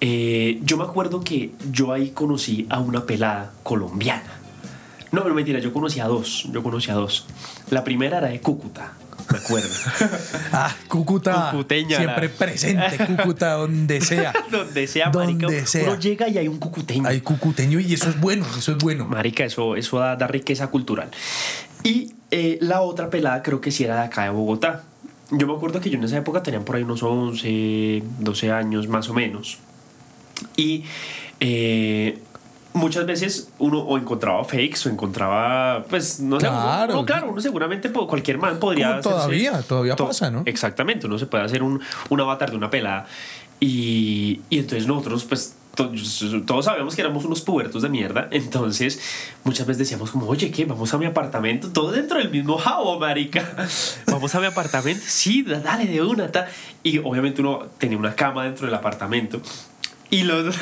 eh, 0.00 0.60
yo 0.62 0.76
me 0.76 0.84
acuerdo 0.84 1.22
que 1.22 1.52
yo 1.70 1.92
ahí 1.92 2.10
conocí 2.10 2.66
a 2.68 2.80
una 2.80 3.04
pelada 3.06 3.52
colombiana. 3.62 4.40
No, 5.12 5.24
no 5.24 5.34
mentira, 5.34 5.60
yo 5.60 5.72
conocí 5.72 6.00
a 6.00 6.06
dos. 6.06 6.48
Yo 6.52 6.62
conocí 6.62 6.90
a 6.90 6.94
dos. 6.94 7.26
La 7.70 7.84
primera 7.84 8.18
era 8.18 8.28
de 8.28 8.40
Cúcuta, 8.40 8.92
me 9.30 9.38
acuerdo. 9.38 9.68
Ah, 10.52 10.74
Cúcuta. 10.88 11.50
Cucuteña, 11.50 11.96
Siempre 11.98 12.28
la- 12.28 12.34
presente, 12.34 12.98
Cúcuta, 13.06 13.52
donde 13.54 14.00
sea. 14.00 14.32
Donde 14.50 14.86
sea, 14.86 15.10
Donde 15.10 15.44
marica, 15.46 15.66
sea. 15.66 15.84
uno 15.84 15.98
llega 15.98 16.28
y 16.28 16.38
hay 16.38 16.48
un 16.48 16.58
cucuteño. 16.58 17.06
Hay 17.08 17.20
cucuteño 17.20 17.78
y 17.80 17.92
eso 17.94 18.08
es 18.08 18.20
bueno, 18.20 18.46
eso 18.56 18.72
es 18.72 18.78
bueno. 18.78 19.06
Marica, 19.06 19.44
eso, 19.44 19.76
eso 19.76 19.98
da, 19.98 20.16
da 20.16 20.26
riqueza 20.26 20.68
cultural. 20.68 21.10
Y 21.82 22.14
eh, 22.30 22.58
la 22.60 22.80
otra 22.80 23.10
pelada 23.10 23.42
creo 23.42 23.60
que 23.60 23.70
sí 23.70 23.84
era 23.84 23.96
de 23.96 24.06
acá 24.06 24.24
de 24.24 24.30
Bogotá. 24.30 24.84
Yo 25.30 25.46
me 25.46 25.54
acuerdo 25.54 25.80
que 25.80 25.90
yo 25.90 25.98
en 25.98 26.04
esa 26.04 26.16
época 26.18 26.42
tenía 26.42 26.60
por 26.60 26.76
ahí 26.76 26.82
unos 26.84 27.02
11, 27.02 28.02
12 28.20 28.52
años 28.52 28.88
más 28.88 29.08
o 29.08 29.14
menos. 29.14 29.58
Y 30.56 30.84
eh, 31.40 32.18
muchas 32.76 33.06
veces 33.06 33.48
uno 33.58 33.80
o 33.80 33.98
encontraba 33.98 34.44
fakes 34.44 34.86
o 34.86 34.88
encontraba, 34.90 35.84
pues, 35.88 36.20
no 36.20 36.38
sé, 36.40 36.46
Claro. 36.46 36.94
uno, 36.94 37.04
claro, 37.06 37.30
uno 37.30 37.40
seguramente, 37.40 37.90
cualquier 37.90 38.38
man 38.38 38.58
podría... 38.58 38.98
Hacerse- 38.98 39.02
todavía, 39.02 39.62
todavía 39.62 39.96
to- 39.96 40.06
pasa, 40.06 40.30
¿no? 40.30 40.42
Exactamente, 40.46 41.06
uno 41.06 41.18
se 41.18 41.26
puede 41.26 41.44
hacer 41.44 41.62
un, 41.62 41.80
un 42.08 42.20
avatar 42.20 42.50
de 42.50 42.56
una 42.56 42.70
pelada 42.70 43.06
y, 43.60 44.40
y 44.50 44.58
entonces 44.58 44.86
nosotros, 44.86 45.24
pues, 45.24 45.56
to- 45.74 45.90
todos 46.46 46.64
sabíamos 46.66 46.94
que 46.94 47.00
éramos 47.02 47.24
unos 47.24 47.40
pubertos 47.40 47.82
de 47.82 47.88
mierda, 47.88 48.28
entonces 48.30 49.00
muchas 49.44 49.66
veces 49.66 49.78
decíamos 49.78 50.10
como, 50.10 50.26
oye, 50.26 50.50
¿qué? 50.50 50.64
Vamos 50.66 50.92
a 50.94 50.98
mi 50.98 51.06
apartamento, 51.06 51.70
todo 51.70 51.90
dentro 51.92 52.18
del 52.18 52.30
mismo 52.30 52.58
jabo, 52.58 52.98
marica. 52.98 53.44
Vamos 54.06 54.34
a 54.34 54.40
mi 54.40 54.46
apartamento, 54.46 55.02
sí, 55.06 55.42
da- 55.42 55.60
dale 55.60 55.86
de 55.86 56.02
una, 56.02 56.30
ta. 56.30 56.48
Y 56.82 56.98
obviamente 56.98 57.40
uno 57.40 57.66
tenía 57.78 57.98
una 57.98 58.14
cama 58.14 58.44
dentro 58.44 58.66
del 58.66 58.74
apartamento. 58.74 59.40
Y 60.10 60.22
los, 60.22 60.54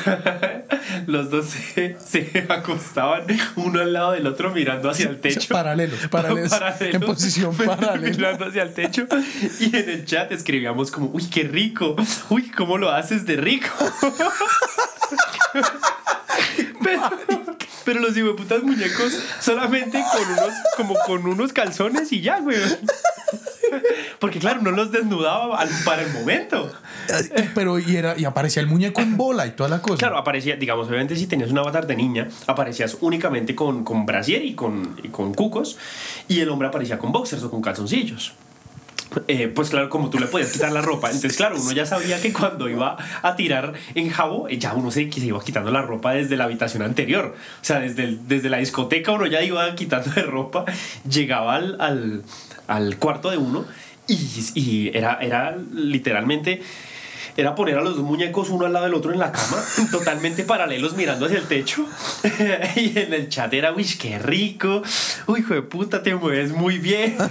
los 1.07 1.29
dos 1.29 1.45
se, 1.45 1.97
se 1.99 2.45
acostaban 2.49 3.25
uno 3.55 3.81
al 3.81 3.93
lado 3.93 4.11
del 4.13 4.25
otro 4.27 4.51
mirando 4.51 4.89
hacia 4.89 5.09
el 5.09 5.19
techo. 5.19 5.47
Paralelos, 5.49 6.07
paralelos, 6.07 6.51
en 6.79 7.01
posición 7.01 7.55
paralela. 7.55 7.95
Mirando 8.15 8.45
hacia 8.45 8.63
el 8.63 8.73
techo. 8.73 9.07
Y 9.59 9.75
en 9.75 9.89
el 9.89 10.05
chat 10.05 10.31
escribíamos 10.31 10.91
como, 10.91 11.09
uy, 11.13 11.25
qué 11.29 11.43
rico. 11.43 11.95
Uy, 12.29 12.49
¿cómo 12.51 12.77
lo 12.77 12.91
haces 12.91 13.25
de 13.25 13.35
rico? 13.37 13.69
Pero, 16.83 17.01
pero 17.83 17.99
los 17.99 18.13
putas 18.35 18.63
muñecos 18.63 19.13
solamente 19.39 20.03
con 20.11 20.31
unos, 20.31 20.53
como 20.75 20.95
con 21.05 21.25
unos 21.27 21.53
calzones 21.53 22.11
y 22.11 22.21
ya, 22.21 22.39
güey. 22.39 22.57
Porque 24.25 24.39
claro, 24.39 24.59
no 24.63 24.71
los 24.71 24.91
desnudaba 24.91 25.55
al- 25.59 25.69
para 25.85 26.01
el 26.01 26.11
momento. 26.11 26.71
Eh, 27.35 27.49
Pero 27.53 27.77
y, 27.77 27.95
era, 27.95 28.17
y 28.17 28.25
aparecía 28.25 28.59
el 28.61 28.67
muñeco 28.67 28.99
en 29.01 29.17
bola 29.17 29.45
y 29.45 29.51
toda 29.51 29.69
la 29.69 29.83
cosa. 29.83 29.97
Claro, 29.99 30.17
aparecía, 30.17 30.55
digamos, 30.55 30.87
obviamente 30.87 31.15
si 31.15 31.27
tenías 31.27 31.51
un 31.51 31.59
avatar 31.59 31.85
de 31.85 31.95
niña, 31.95 32.27
aparecías 32.47 32.97
únicamente 33.01 33.53
con, 33.53 33.83
con 33.83 34.07
brasier 34.07 34.43
y 34.43 34.55
con, 34.55 34.99
y 35.03 35.09
con 35.09 35.35
cucos, 35.35 35.77
y 36.27 36.39
el 36.39 36.49
hombre 36.49 36.67
aparecía 36.69 36.97
con 36.97 37.11
boxers 37.11 37.43
o 37.43 37.51
con 37.51 37.61
calzoncillos. 37.61 38.33
Eh, 39.27 39.47
pues 39.47 39.69
claro, 39.69 39.87
como 39.89 40.09
tú 40.09 40.17
le 40.19 40.25
podías 40.25 40.51
quitar 40.51 40.71
la 40.71 40.81
ropa, 40.81 41.07
entonces 41.09 41.37
claro, 41.37 41.55
uno 41.61 41.71
ya 41.71 41.85
sabía 41.85 42.19
que 42.19 42.33
cuando 42.33 42.67
iba 42.67 42.97
a 43.21 43.35
tirar 43.35 43.73
en 43.93 44.09
jabo, 44.09 44.49
eh, 44.49 44.57
ya 44.57 44.73
uno 44.73 44.89
se, 44.91 45.09
se 45.11 45.19
iba 45.25 45.41
quitando 45.43 45.69
la 45.71 45.83
ropa 45.83 46.13
desde 46.13 46.35
la 46.35 46.45
habitación 46.45 46.81
anterior. 46.81 47.35
O 47.61 47.63
sea, 47.63 47.79
desde, 47.79 48.03
el- 48.05 48.27
desde 48.27 48.49
la 48.49 48.57
discoteca 48.57 49.11
uno 49.11 49.27
ya 49.27 49.41
iba 49.43 49.73
quitando 49.75 50.09
de 50.09 50.23
ropa, 50.23 50.65
llegaba 51.07 51.55
al, 51.55 51.79
al, 51.79 52.23
al 52.67 52.97
cuarto 52.97 53.29
de 53.29 53.37
uno 53.37 53.65
y, 54.07 54.51
y 54.55 54.91
era, 54.93 55.19
era 55.21 55.57
literalmente 55.73 56.61
era 57.37 57.53
poner 57.53 57.77
a 57.77 57.81
los 57.81 57.97
dos 57.97 58.05
muñecos 58.05 58.49
uno 58.49 58.65
al 58.65 58.73
lado 58.73 58.85
del 58.85 58.93
otro 58.93 59.11
en 59.11 59.19
la 59.19 59.31
cama, 59.31 59.57
totalmente 59.91 60.43
paralelos 60.43 60.95
mirando 60.95 61.25
hacia 61.25 61.37
el 61.39 61.47
techo. 61.47 61.85
y 62.75 62.97
en 62.97 63.13
el 63.13 63.29
chat 63.29 63.53
era, 63.53 63.73
uy, 63.73 63.85
qué 63.99 64.19
rico. 64.19 64.81
Uy, 65.27 65.41
hijo 65.41 65.53
de 65.53 65.61
puta, 65.61 66.01
te 66.01 66.15
mueves 66.15 66.51
muy 66.51 66.77
bien. 66.77 67.17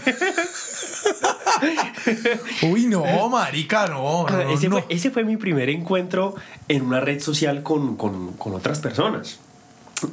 Uy, 2.63 2.87
no, 2.87 3.29
marica, 3.29 3.87
no. 3.87 4.27
no, 4.29 4.41
ese, 4.51 4.69
no. 4.69 4.79
Fue, 4.79 4.87
ese 4.95 5.11
fue 5.11 5.25
mi 5.25 5.37
primer 5.37 5.71
encuentro 5.71 6.35
en 6.69 6.83
una 6.83 7.01
red 7.01 7.21
social 7.21 7.63
con, 7.63 7.97
con, 7.97 8.33
con 8.35 8.55
otras 8.55 8.81
personas. 8.81 9.39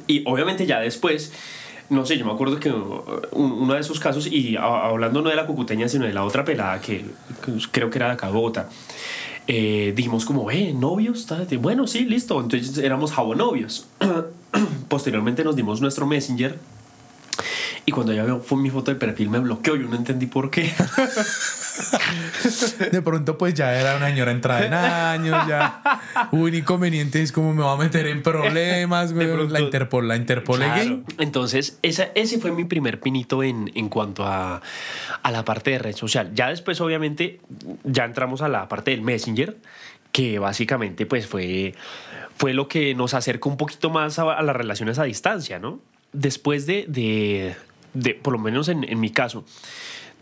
Y 0.06 0.22
obviamente 0.26 0.64
ya 0.66 0.80
después, 0.80 1.32
no 1.92 2.04
sé, 2.06 2.18
yo 2.18 2.24
me 2.24 2.32
acuerdo 2.32 2.58
que 2.58 2.70
un- 2.70 3.52
uno 3.52 3.74
de 3.74 3.80
esos 3.80 4.00
casos, 4.00 4.26
y 4.26 4.56
hablando 4.56 5.22
no 5.22 5.30
de 5.30 5.36
la 5.36 5.46
cucuteña, 5.46 5.88
sino 5.88 6.06
de 6.06 6.12
la 6.12 6.24
otra 6.24 6.44
pelada 6.44 6.80
que, 6.80 7.04
creo 7.70 7.90
que 7.90 7.98
era 7.98 8.06
de 8.08 8.12
acá 8.14 8.28
Bogotá, 8.30 8.68
eh, 9.46 9.92
dijimos 9.94 10.24
como, 10.24 10.50
eh, 10.50 10.72
novios, 10.72 11.26
bueno, 11.56 11.86
sí, 11.86 12.04
listo. 12.04 12.40
Entonces 12.40 12.78
éramos 12.78 13.12
jabonovios. 13.12 13.86
Posteriormente 14.88 15.44
nos 15.44 15.56
dimos 15.56 15.80
nuestro 15.80 16.06
messenger. 16.06 16.58
Y 17.84 17.90
cuando 17.92 18.12
veo 18.24 18.40
fue 18.40 18.58
mi 18.58 18.70
foto 18.70 18.92
de 18.92 18.96
perfil 18.98 19.30
me 19.30 19.40
bloqueó, 19.40 19.74
yo 19.76 19.88
no 19.88 19.96
entendí 19.96 20.26
por 20.26 20.50
qué. 20.50 20.72
De 22.90 23.02
pronto, 23.02 23.38
pues 23.38 23.54
ya 23.54 23.78
era 23.78 23.96
una 23.96 24.08
señora 24.08 24.30
entrada 24.32 24.66
en 24.66 24.74
años, 24.74 25.46
ya. 25.48 26.00
Un 26.32 26.54
inconveniente 26.54 27.22
es 27.22 27.32
como 27.32 27.54
me 27.54 27.62
va 27.62 27.72
a 27.72 27.76
meter 27.76 28.06
en 28.06 28.22
problemas, 28.22 29.12
güey. 29.12 29.48
La 29.48 29.60
Interpol, 29.60 30.08
la 30.08 30.16
Interpol 30.16 30.58
Claro. 30.58 30.72
again. 30.72 31.04
Entonces, 31.18 31.78
esa, 31.82 32.08
ese 32.14 32.38
fue 32.38 32.52
mi 32.52 32.64
primer 32.64 33.00
pinito 33.00 33.42
en, 33.42 33.70
en 33.74 33.88
cuanto 33.88 34.24
a, 34.26 34.60
a 35.22 35.30
la 35.30 35.44
parte 35.44 35.70
de 35.70 35.78
red 35.78 35.96
social. 35.96 36.30
Ya 36.34 36.48
después, 36.48 36.80
obviamente, 36.80 37.40
ya 37.84 38.04
entramos 38.04 38.42
a 38.42 38.48
la 38.48 38.68
parte 38.68 38.90
del 38.90 39.02
Messenger, 39.02 39.56
que 40.12 40.38
básicamente 40.38 41.06
pues 41.06 41.26
fue, 41.26 41.74
fue 42.36 42.52
lo 42.52 42.68
que 42.68 42.94
nos 42.94 43.14
acercó 43.14 43.48
un 43.48 43.56
poquito 43.56 43.88
más 43.90 44.18
a, 44.18 44.32
a 44.32 44.42
las 44.42 44.54
relaciones 44.56 44.98
a 44.98 45.04
distancia, 45.04 45.58
¿no? 45.58 45.80
Después 46.12 46.66
de, 46.66 46.84
de, 46.88 47.56
de, 47.94 48.14
por 48.14 48.34
lo 48.34 48.38
menos 48.38 48.68
en, 48.68 48.84
en 48.84 49.00
mi 49.00 49.08
caso, 49.10 49.46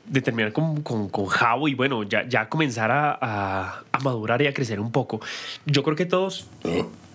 de 0.07 0.21
terminar 0.23 0.53
con, 0.53 0.83
con, 0.83 1.09
con 1.09 1.27
Javo 1.27 1.69
y 1.69 1.75
bueno, 1.75 2.03
ya, 2.03 2.27
ya 2.29 2.49
comenzar 2.49 2.91
a, 2.91 3.19
a, 3.21 3.83
a 3.93 3.99
madurar 4.01 4.43
y 4.43 4.47
a 4.47 4.55
crecer 4.55 4.81
un 4.81 4.91
poco. 4.93 5.21
Yo 5.67 5.83
creo 5.83 5.97
que 5.97 6.07
todos... 6.07 6.47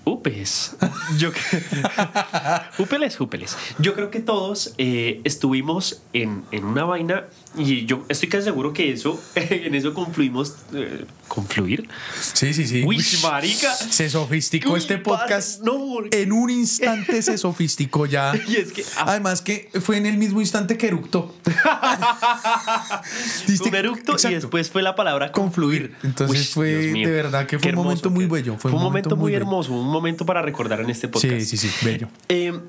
Upes. 0.07 0.77
Yo 1.17 1.31
cre- 1.33 2.69
Úpeles, 2.77 3.19
úpeles. 3.19 3.57
Yo 3.79 3.95
creo 3.95 4.11
que 4.11 4.19
todos 4.19 4.75
eh, 4.77 5.19
estuvimos 5.23 6.03
en, 6.13 6.43
en 6.51 6.63
una 6.63 6.83
vaina 6.83 7.25
y 7.57 7.85
yo 7.85 8.05
estoy 8.09 8.29
casi 8.29 8.45
seguro 8.45 8.73
que 8.73 8.91
eso, 8.91 9.21
en 9.35 9.75
eso 9.75 9.93
confluimos. 9.93 10.55
eh, 10.73 11.05
¿Confluir? 11.27 11.87
Sí, 12.33 12.53
sí, 12.53 12.67
sí. 12.67 12.83
Uy, 12.85 13.03
marica. 13.23 13.73
Se 13.73 14.09
sofisticó 14.09 14.73
Uy, 14.73 14.79
este 14.79 14.97
podcast. 14.97 15.61
no. 15.61 15.75
En 16.11 16.31
un 16.31 16.49
instante 16.49 17.21
se 17.21 17.37
sofisticó 17.37 18.05
ya. 18.05 18.33
Y 18.47 18.57
es 18.57 18.71
que 18.71 18.83
ah, 18.97 19.05
Además 19.07 19.41
que 19.41 19.69
fue 19.81 19.97
en 19.97 20.05
el 20.05 20.17
mismo 20.17 20.41
instante 20.41 20.77
que 20.77 20.87
eructó. 20.87 21.33
un 23.65 23.75
eructo 23.75 24.15
y 24.29 24.33
después 24.33 24.69
fue 24.69 24.81
la 24.83 24.95
palabra 24.95 25.31
Confluir. 25.31 25.91
confluir. 25.91 26.09
Entonces 26.09 26.49
fue 26.49 26.67
de 26.69 27.11
verdad 27.11 27.47
que 27.47 27.59
fue 27.59 27.69
un 27.71 27.75
momento 27.75 28.09
muy 28.09 28.25
bello, 28.25 28.57
Fue 28.57 28.71
un 28.71 28.81
momento, 28.81 29.15
muy 29.15 29.31
bello. 29.31 29.43
hermoso, 29.43 29.73
un 29.73 29.87
momento 29.87 30.25
para 30.25 30.41
recordar 30.41 30.81
en 30.81 30.89
este 30.89 31.07
podcast. 31.07 31.39
Sí, 31.41 31.57
sí, 31.57 31.69
sí, 31.69 31.85
bello. 31.85 32.07
Eh, 32.29 32.59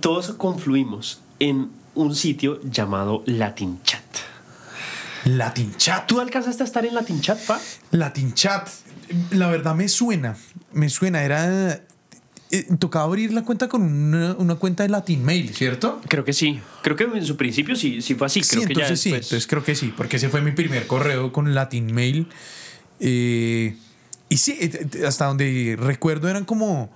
todos 0.00 0.32
confluimos 0.32 1.20
en 1.38 1.70
un 1.94 2.14
sitio 2.14 2.60
llamado 2.62 3.22
Latin 3.26 3.80
Chat. 3.82 4.02
Latin 5.24 5.74
Chat. 5.76 6.06
¿Tú 6.06 6.20
alcanzaste 6.20 6.62
a 6.62 6.66
estar 6.66 6.84
en 6.84 6.94
Latin 6.94 7.20
Chat, 7.20 7.38
pa? 7.46 7.60
Latin 7.92 8.34
Chat. 8.34 8.68
La 9.30 9.48
verdad 9.48 9.74
me 9.74 9.88
suena. 9.88 10.36
Me 10.72 10.88
suena. 10.88 11.22
Era. 11.22 11.80
eh, 12.50 12.66
tocaba 12.78 13.04
abrir 13.04 13.32
la 13.32 13.42
cuenta 13.44 13.68
con 13.68 13.82
una, 13.82 14.34
una 14.34 14.54
cuenta 14.56 14.82
de 14.82 14.88
Latin 14.88 15.24
Mail, 15.24 15.54
¿cierto? 15.54 16.00
Creo 16.08 16.24
que 16.24 16.32
sí. 16.32 16.60
Creo 16.82 16.96
que 16.96 17.04
en 17.04 17.24
su 17.24 17.36
principio 17.36 17.76
sí, 17.76 18.02
sí 18.02 18.14
fue 18.14 18.26
así. 18.26 18.42
Sí, 18.42 18.56
Creo 18.56 18.68
que 18.68 18.74
ya 18.74 18.80
entonces 18.82 19.00
sí, 19.00 19.10
después- 19.10 19.26
entonces 19.26 19.46
creo 19.46 19.64
que 19.64 19.74
sí, 19.74 19.92
porque 19.96 20.16
ese 20.16 20.28
fue 20.28 20.40
mi 20.42 20.52
primer 20.52 20.86
correo 20.86 21.32
con 21.32 21.54
Latin 21.54 21.92
Mail. 21.94 22.26
Eh, 23.00 23.76
y 24.28 24.36
sí, 24.38 24.56
eh, 24.60 25.04
hasta 25.06 25.26
donde 25.26 25.76
recuerdo 25.78 26.28
eran 26.28 26.44
como, 26.44 26.90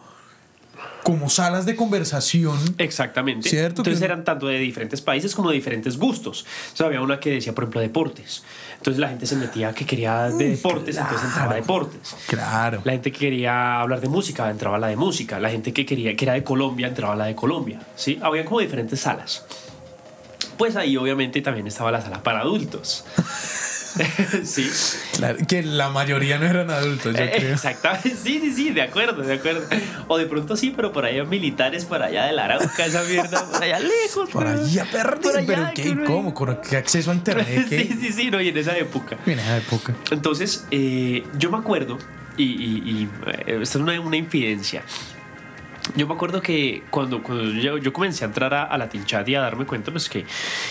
como 1.02 1.28
salas 1.28 1.66
de 1.66 1.76
conversación. 1.76 2.58
Exactamente. 2.78 3.48
Cierto, 3.48 3.82
Entonces 3.82 4.02
eran 4.02 4.24
tanto 4.24 4.46
de 4.46 4.58
diferentes 4.58 5.00
países 5.00 5.34
como 5.34 5.50
de 5.50 5.56
diferentes 5.56 5.98
gustos. 5.98 6.44
O 6.72 6.76
sea, 6.76 6.86
había 6.86 7.00
una 7.00 7.20
que 7.20 7.30
decía, 7.30 7.54
por 7.54 7.64
ejemplo, 7.64 7.80
deportes. 7.80 8.42
Entonces 8.76 9.00
la 9.00 9.08
gente 9.08 9.26
se 9.26 9.36
metía 9.36 9.72
que 9.72 9.86
quería 9.86 10.28
de 10.30 10.50
deportes, 10.50 10.96
entonces 10.96 11.26
entraba 11.26 11.44
a 11.44 11.48
claro. 11.48 11.62
deportes. 11.62 12.16
Claro. 12.26 12.82
La 12.84 12.92
gente 12.92 13.12
que 13.12 13.18
quería 13.18 13.80
hablar 13.80 14.00
de 14.00 14.08
música 14.08 14.50
entraba 14.50 14.76
a 14.76 14.80
la 14.80 14.88
de 14.88 14.96
música. 14.96 15.38
La 15.40 15.50
gente 15.50 15.72
que 15.72 15.86
quería 15.86 16.14
que 16.16 16.24
era 16.24 16.34
de 16.34 16.44
Colombia 16.44 16.88
entraba 16.88 17.14
a 17.14 17.16
la 17.16 17.26
de 17.26 17.34
Colombia. 17.34 17.80
¿sí? 17.94 18.18
Habían 18.22 18.44
como 18.44 18.60
diferentes 18.60 19.00
salas. 19.00 19.44
Pues 20.58 20.76
ahí 20.76 20.96
obviamente 20.96 21.40
también 21.42 21.66
estaba 21.66 21.92
la 21.92 22.00
sala 22.00 22.22
para 22.22 22.40
adultos. 22.40 23.04
sí. 24.44 24.70
Claro, 25.16 25.36
que 25.46 25.62
la 25.62 25.88
mayoría 25.90 26.38
no 26.38 26.46
eran 26.46 26.70
adultos, 26.70 27.14
yo 27.16 27.22
Eh, 27.24 27.32
creo. 27.36 27.54
Exactamente, 27.54 28.10
sí, 28.22 28.40
sí, 28.40 28.52
sí, 28.52 28.70
de 28.70 28.82
acuerdo, 28.82 29.22
de 29.22 29.34
acuerdo. 29.34 29.66
O 30.08 30.18
de 30.18 30.26
pronto 30.26 30.56
sí, 30.56 30.72
pero 30.74 30.92
por 30.92 31.04
allá 31.04 31.24
militares, 31.24 31.84
para 31.84 32.06
allá 32.06 32.26
de 32.26 32.32
la 32.32 32.44
Arauca, 32.44 32.84
esa 32.86 33.02
mierda, 33.04 33.44
por 33.50 33.62
allá 33.62 33.78
lejos. 33.80 34.30
Por 34.30 34.46
allá 34.46 34.84
perdido, 34.90 35.20
por 35.32 35.36
allá, 35.38 35.46
pero 35.46 35.70
¿qué? 35.74 36.04
¿Cómo? 36.04 36.34
¿Con 36.34 36.60
qué 36.68 36.76
acceso 36.76 37.10
a 37.10 37.14
internet? 37.14 37.66
¿Qué? 37.68 37.84
Sí, 37.84 37.98
sí, 38.00 38.12
sí, 38.12 38.30
no, 38.30 38.40
y 38.40 38.48
en 38.48 38.56
esa 38.58 38.76
época. 38.76 39.16
En 39.26 39.38
esa 39.38 39.56
época. 39.58 39.94
Entonces, 40.10 40.66
eh, 40.70 41.24
yo 41.38 41.50
me 41.50 41.58
acuerdo, 41.58 41.98
y, 42.36 42.44
y- 42.44 42.82
y, 42.84 43.08
eh, 43.46 43.58
esta 43.62 43.78
es 43.78 43.82
una, 43.82 43.98
una 44.00 44.16
infidencia. 44.16 44.82
Yo 45.94 46.06
me 46.06 46.14
acuerdo 46.14 46.42
que 46.42 46.82
cuando, 46.90 47.22
cuando 47.22 47.44
yo, 47.52 47.78
yo 47.78 47.92
comencé 47.92 48.24
a 48.24 48.28
entrar 48.28 48.52
a, 48.52 48.64
a 48.64 48.76
Latin 48.76 49.04
Chat 49.04 49.28
y 49.28 49.34
a 49.34 49.40
darme 49.40 49.66
cuenta 49.66 49.92
pues, 49.92 50.08
que, 50.08 50.24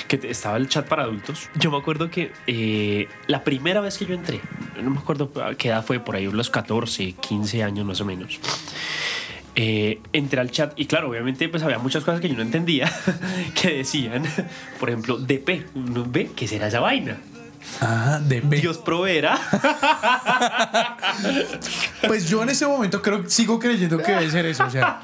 que 0.07 0.19
estaba 0.29 0.57
el 0.57 0.67
chat 0.67 0.88
para 0.88 1.03
adultos, 1.03 1.50
yo 1.55 1.72
me 1.72 1.77
acuerdo 1.77 2.10
que 2.10 2.31
eh, 2.48 3.07
la 3.27 3.43
primera 3.43 3.79
vez 3.81 3.98
que 3.98 4.05
yo 4.05 4.13
entré, 4.13 4.41
no 4.81 4.89
me 4.91 5.00
acuerdo 5.00 5.31
qué 5.57 5.69
edad 5.69 5.86
fue, 5.86 6.00
por 6.00 6.15
ahí 6.15 6.27
unos 6.27 6.50
14, 6.50 7.13
15 7.13 7.63
años 7.63 7.86
más 7.86 8.01
o 8.01 8.05
menos. 8.05 8.39
eh, 9.55 10.01
entré 10.12 10.41
al 10.41 10.51
chat 10.51 10.74
y 10.77 10.86
claro, 10.86 11.10
obviamente 11.10 11.48
pues 11.48 11.63
había 11.63 11.79
muchas 11.79 12.03
cosas 12.03 12.19
que 12.19 12.27
yo 12.27 12.36
no 12.36 12.41
entendía 12.41 12.91
que 13.62 13.77
decían, 13.77 14.24
por 14.79 14.89
ejemplo, 14.89 15.17
DP, 15.17 15.65
ve, 15.74 16.31
¿qué 16.36 16.48
será 16.48 16.67
esa 16.67 16.81
vaina? 16.81 17.17
Ah, 17.81 18.19
de 18.24 18.41
P. 18.41 18.57
Dios 18.57 18.77
proveerá. 18.77 19.38
Pues 22.07 22.29
yo 22.29 22.43
en 22.43 22.50
ese 22.50 22.67
momento 22.67 23.01
creo 23.01 23.27
sigo 23.27 23.57
creyendo 23.60 23.98
que 23.98 24.12
debe 24.12 24.29
ser 24.29 24.45
eso. 24.45 24.65
O 24.65 24.69
sea, 24.69 25.01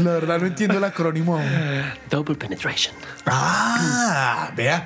La 0.00 0.10
verdad 0.12 0.38
no 0.40 0.46
entiendo 0.46 0.76
el 0.78 0.84
acrónimo 0.84 1.36
aún. 1.38 1.48
Double 2.10 2.34
penetration. 2.34 2.94
Ah, 3.26 4.50
vea. 4.54 4.84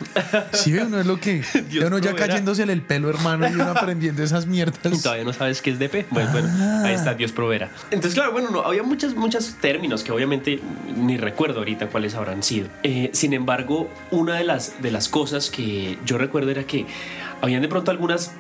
Sí, 0.53 0.73
ve, 0.73 0.83
uno 0.85 1.01
es 1.01 1.07
lo 1.07 1.19
que. 1.19 1.43
Dios 1.69 1.85
uno 1.87 1.99
ya 1.99 2.11
proveerá. 2.11 2.27
cayéndosele 2.35 2.73
el 2.73 2.83
pelo, 2.83 3.11
hermano, 3.11 3.49
y 3.49 3.53
uno 3.55 3.65
aprendiendo 3.71 4.23
esas 4.23 4.45
Y 4.45 4.49
mierdas. 4.49 5.03
todavía 5.03 5.25
no 5.25 5.33
sabes 5.33 5.61
qué 5.61 5.71
es 5.71 5.79
DP. 5.79 6.07
Bueno, 6.11 6.31
bueno, 6.33 6.85
ahí 6.85 6.95
está, 6.95 7.15
Dios 7.15 7.33
proveerá. 7.33 7.69
Entonces, 7.91 8.15
claro, 8.15 8.33
bueno, 8.33 8.51
no, 8.51 8.61
había 8.63 8.83
muchos, 8.83 9.17
muchos 9.17 9.55
términos 9.61 10.05
que 10.05 10.13
obviamente 10.13 10.61
ni 10.97 11.17
recuerdo 11.17 11.59
ahorita 11.61 11.89
cuáles 11.89 12.15
habrán 12.15 12.43
sido. 12.43 12.69
Eh, 12.85 13.11
sin 13.13 13.33
embargo, 13.33 13.91
una 14.11 14.35
de 14.37 14.45
las, 14.45 14.81
de 14.83 14.91
las 14.93 15.09
cosas 15.09 15.51
que 15.51 15.99
yo 16.05 16.17
recuerdo 16.19 16.51
era 16.51 16.65
que 16.65 16.87
habían 17.41 17.63
de 17.63 17.69
pronto 17.69 17.91
algunas 17.91 18.33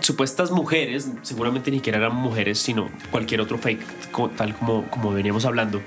supuestas 0.00 0.50
mujeres, 0.50 1.10
seguramente 1.22 1.70
ni 1.70 1.78
siquiera 1.78 1.98
eran 1.98 2.14
mujeres, 2.14 2.58
sino 2.58 2.88
cualquier 3.10 3.40
otro 3.40 3.58
fake, 3.58 3.82
tal 4.36 4.54
como, 4.54 4.84
como 4.90 5.12
veníamos 5.12 5.44
hablando. 5.44 5.80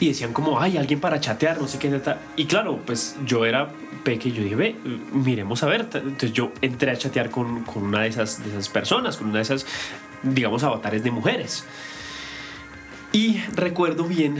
Y 0.00 0.08
decían 0.08 0.32
como, 0.32 0.60
ay, 0.60 0.76
alguien 0.76 1.00
para 1.00 1.20
chatear, 1.20 1.60
no 1.60 1.68
sé 1.68 1.78
qué. 1.78 1.88
ta, 1.88 2.02
ta". 2.02 2.18
Y 2.36 2.46
claro, 2.46 2.80
pues 2.84 3.16
yo 3.24 3.44
era 3.44 3.70
peque 4.02 4.32
yo 4.32 4.42
dije, 4.42 4.54
ve, 4.54 4.76
miremos 5.12 5.62
a 5.62 5.66
ver. 5.66 5.82
Entonces 5.94 6.32
yo 6.32 6.52
entré 6.60 6.90
a 6.90 6.96
chatear 6.96 7.30
con, 7.30 7.64
con 7.64 7.84
una 7.84 8.02
de 8.02 8.08
esas, 8.08 8.44
de 8.44 8.50
esas 8.50 8.68
personas, 8.68 9.16
con 9.16 9.28
una 9.28 9.38
de 9.38 9.42
esas, 9.42 9.66
digamos, 10.22 10.62
avatares 10.62 11.02
de 11.02 11.10
mujeres. 11.10 11.64
Y 13.12 13.40
recuerdo 13.54 14.04
bien 14.04 14.38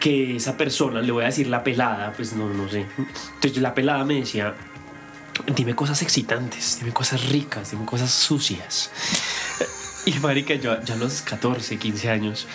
que 0.00 0.36
esa 0.36 0.56
persona, 0.56 1.00
le 1.00 1.12
voy 1.12 1.22
a 1.22 1.26
decir 1.26 1.46
la 1.46 1.62
pelada, 1.62 2.12
pues 2.16 2.34
no, 2.34 2.48
no 2.48 2.68
sé. 2.68 2.86
Entonces 3.34 3.62
la 3.62 3.74
pelada 3.74 4.04
me 4.04 4.14
decía, 4.14 4.54
dime 5.54 5.74
cosas 5.74 6.02
excitantes, 6.02 6.78
dime 6.78 6.92
cosas 6.92 7.28
ricas, 7.28 7.70
dime 7.70 7.84
cosas 7.84 8.10
sucias. 8.10 8.90
Y 10.06 10.12
marica, 10.18 10.54
yo 10.54 10.80
ya 10.82 10.94
a 10.94 10.96
los 10.96 11.22
14, 11.22 11.78
15 11.78 12.10
años, 12.10 12.46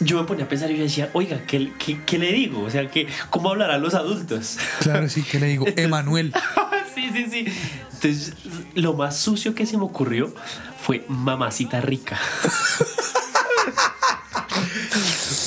yo 0.00 0.20
me 0.20 0.26
ponía 0.26 0.44
a 0.44 0.48
pensar 0.48 0.70
y 0.70 0.76
yo 0.76 0.82
decía, 0.82 1.10
oiga, 1.12 1.44
¿qué, 1.46 1.72
qué, 1.78 2.00
qué 2.04 2.18
le 2.18 2.32
digo? 2.32 2.62
O 2.62 2.70
sea, 2.70 2.90
¿qué, 2.90 3.06
¿cómo 3.30 3.50
hablarán 3.50 3.82
los 3.82 3.94
adultos? 3.94 4.58
Claro, 4.80 5.08
sí, 5.08 5.22
que 5.22 5.40
le 5.40 5.46
digo? 5.46 5.66
Emanuel. 5.76 6.32
sí, 6.94 7.10
sí, 7.12 7.26
sí. 7.30 7.46
Entonces, 7.92 8.34
lo 8.74 8.94
más 8.94 9.16
sucio 9.16 9.54
que 9.54 9.64
se 9.64 9.76
me 9.76 9.84
ocurrió 9.84 10.34
fue 10.80 11.04
mamacita 11.08 11.80
rica. 11.80 12.18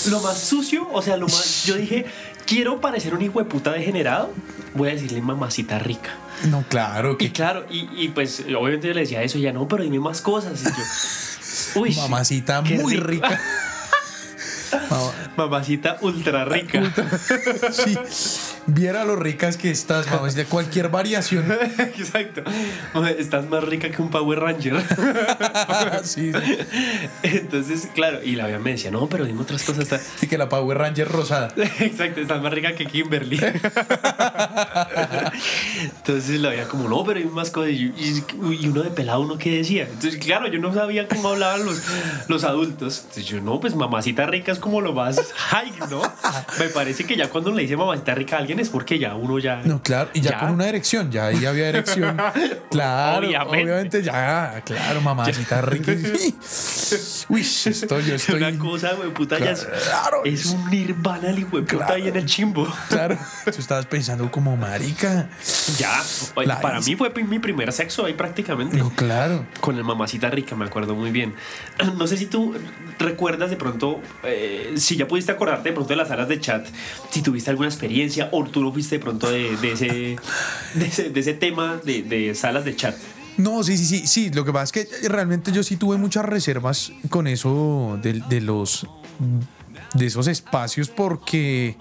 lo 0.10 0.22
más 0.22 0.40
sucio, 0.40 0.88
o 0.92 1.02
sea, 1.02 1.18
lo 1.18 1.28
más. 1.28 1.66
Yo 1.66 1.76
dije, 1.76 2.06
quiero 2.46 2.82
parecer 2.82 3.14
un 3.14 3.22
hijo 3.22 3.40
de 3.40 3.46
puta 3.46 3.72
degenerado. 3.72 4.32
Voy 4.74 4.90
a 4.90 4.92
decirle 4.94 5.22
mamacita 5.22 5.80
rica. 5.80 6.12
No, 6.50 6.64
claro, 6.68 7.14
Y 7.14 7.18
que 7.18 7.32
claro, 7.32 7.66
y, 7.70 7.88
y 7.96 8.10
pues 8.10 8.42
obviamente 8.42 8.88
yo 8.90 8.94
le 8.94 9.02
decía 9.02 9.24
eso, 9.24 9.38
y 9.38 9.42
ya 9.42 9.54
no, 9.54 9.68
pero 9.68 9.84
dime 9.84 10.00
más 10.00 10.22
cosas. 10.22 10.62
Y 10.62 10.66
yo, 10.66 10.72
uy, 11.82 11.96
mamacita 11.96 12.62
muy 12.62 12.96
rico. 12.98 13.28
rica. 13.28 13.42
Mamacita 15.38 15.98
ultra 16.02 16.46
rica. 16.46 16.82
Sí, 17.72 17.98
viera 18.68 19.04
lo 19.06 19.16
ricas 19.16 19.58
que 19.58 19.72
estás, 19.72 20.10
mamacita. 20.12 20.46
Cualquier 20.46 20.90
variación. 20.90 21.46
Exacto. 21.78 22.44
Estás 23.18 23.48
más 23.50 23.64
rica 23.64 23.90
que 23.90 24.02
un 24.02 24.10
Power 24.10 24.40
Ranger. 24.40 24.76
Sí, 26.04 26.32
sí. 26.32 26.58
Entonces, 27.24 27.88
claro, 27.94 28.22
y 28.24 28.36
la 28.36 28.46
vieja 28.48 28.60
me 28.60 28.72
decía, 28.72 28.92
no, 28.92 29.08
pero 29.08 29.26
dime 29.26 29.42
otras 29.42 29.64
cosas. 29.64 29.84
Está- 29.84 30.00
Sí, 30.20 30.28
que 30.28 30.38
la 30.38 30.50
Power 30.50 30.78
Ranger 30.78 31.08
rosada. 31.08 31.54
Exacto, 31.80 32.22
estás 32.22 32.42
más 32.42 32.54
rica 32.54 32.76
que 32.76 32.86
Kimberly. 32.86 33.40
Entonces 35.96 36.40
la 36.40 36.50
veía 36.50 36.68
como, 36.68 36.88
no, 36.90 37.04
pero 37.04 37.20
hay 37.20 37.26
más 37.26 37.50
cosas. 37.52 37.72
Y 37.72 38.24
uno 38.68 38.84
de 38.84 38.92
pelado, 38.92 39.22
¿uno 39.22 39.38
qué 39.38 39.58
decía? 39.58 39.84
Entonces, 39.84 40.18
claro, 40.18 40.48
yo 40.48 40.60
no 40.60 40.74
sabía 40.74 41.08
cómo 41.08 41.30
hablaban 41.30 41.66
los, 41.66 41.82
los 42.28 42.44
adultos. 42.44 43.00
Entonces 43.02 43.26
yo, 43.26 43.42
no, 43.42 43.60
pues 43.60 43.76
mamacita 43.76 44.26
rica 44.26 44.52
es 44.52 44.60
como 44.60 44.82
lo 44.82 44.94
más 44.94 45.20
high, 45.34 45.72
¿no? 45.90 46.02
Me 46.60 46.66
parece 46.70 47.06
que 47.06 47.16
ya 47.16 47.30
cuando 47.30 47.52
le 47.52 47.64
dice 47.64 47.76
mamacita 47.78 48.16
rica 48.16 48.36
a 48.38 48.40
alguien 48.40 48.55
es 48.60 48.70
porque 48.70 49.00
ya 49.00 49.16
uno 49.16 49.40
ya... 49.40 49.62
No, 49.64 49.82
claro, 49.82 50.10
y 50.14 50.22
ya, 50.22 50.40
con 50.40 50.52
una 50.52 50.68
erección, 50.68 51.12
ya 51.12 51.28
ahí 51.28 51.46
había 51.46 51.70
erección. 51.70 52.18
Claro, 52.70 53.28
Obviamente. 53.28 53.64
obviamente, 53.64 54.04
ya, 54.04 54.62
claro, 54.66 55.00
mamacita 55.00 55.62
rica. 55.62 55.94
Uy, 57.30 57.42
estoy, 57.42 58.04
yo 58.06 58.16
Es 58.16 58.22
estoy. 58.28 58.36
una 58.44 58.58
cosa, 58.60 58.94
güey, 58.94 59.12
puta, 59.14 59.40
ya 59.40 59.52
es, 59.52 59.64
Claro. 59.66 60.22
es 60.26 60.46
un 60.48 60.70
nirvana 60.70 61.30
el 61.30 61.40
hijo 61.40 61.58
de 61.58 61.64
puta 61.64 61.78
Claro. 61.78 61.94
ahí 61.94 62.08
en 62.10 62.16
el 62.18 62.26
chimbo. 62.26 62.68
Claro, 62.90 63.18
tú 63.46 63.52
estabas 63.60 63.86
pensando 63.86 64.30
como 64.30 64.56
marica. 64.58 65.30
Ya, 65.78 66.02
La 66.46 66.60
para 66.60 66.82
mí 66.82 66.96
fue 66.96 67.12
mi 67.24 67.40
primer 67.40 67.72
sexo 67.72 68.06
ahí 68.06 68.14
prácticamente. 68.14 68.78
No, 68.78 68.90
claro. 68.92 69.46
Con 69.62 69.78
el 69.78 69.84
mamacita 69.84 70.30
rica, 70.30 70.56
me 70.56 70.66
acuerdo 70.66 70.96
muy 70.96 71.12
bien. 71.12 71.34
No 71.96 72.08
sé 72.08 72.18
si 72.18 72.26
tú 72.26 72.54
recuerdas 73.00 73.50
de 73.50 73.56
pronto, 73.58 74.02
eh, 74.24 74.74
si 74.76 74.96
ya 74.98 75.08
pudiste 75.08 75.32
acordarte 75.32 75.70
de 75.70 75.74
pronto 75.74 75.90
de 75.90 75.96
las 75.96 76.10
salas 76.10 76.28
de 76.28 76.40
chat, 76.40 76.68
si 77.10 77.22
tuviste 77.22 77.50
alguna 77.50 77.70
experiencia 77.70 78.30
o 78.32 78.45
no 78.54 78.72
fuiste 78.72 78.98
de 78.98 79.04
pronto 79.04 79.30
de, 79.30 79.54
ese, 79.72 80.18
de, 80.76 81.20
ese, 81.20 81.34
tema 81.34 81.78
de, 81.84 82.04
de 82.04 82.36
salas 82.36 82.66
de 82.66 82.76
chat. 82.76 82.96
No, 83.38 83.64
sí, 83.64 83.78
sí, 83.78 83.86
sí, 83.86 84.08
sí. 84.08 84.30
Lo 84.32 84.46
que 84.46 84.54
pasa 84.54 84.64
es 84.64 84.72
que 84.72 85.08
realmente 85.10 85.52
yo 85.52 85.64
sí 85.64 85.76
tuve 85.76 85.98
muchas 85.98 86.26
reservas 86.26 86.92
con 87.10 87.28
eso 87.28 88.00
de, 88.02 88.22
de 88.30 88.42
los 88.42 88.88
de 89.94 90.06
esos 90.06 90.28
espacios 90.28 90.90
porque 90.90 91.78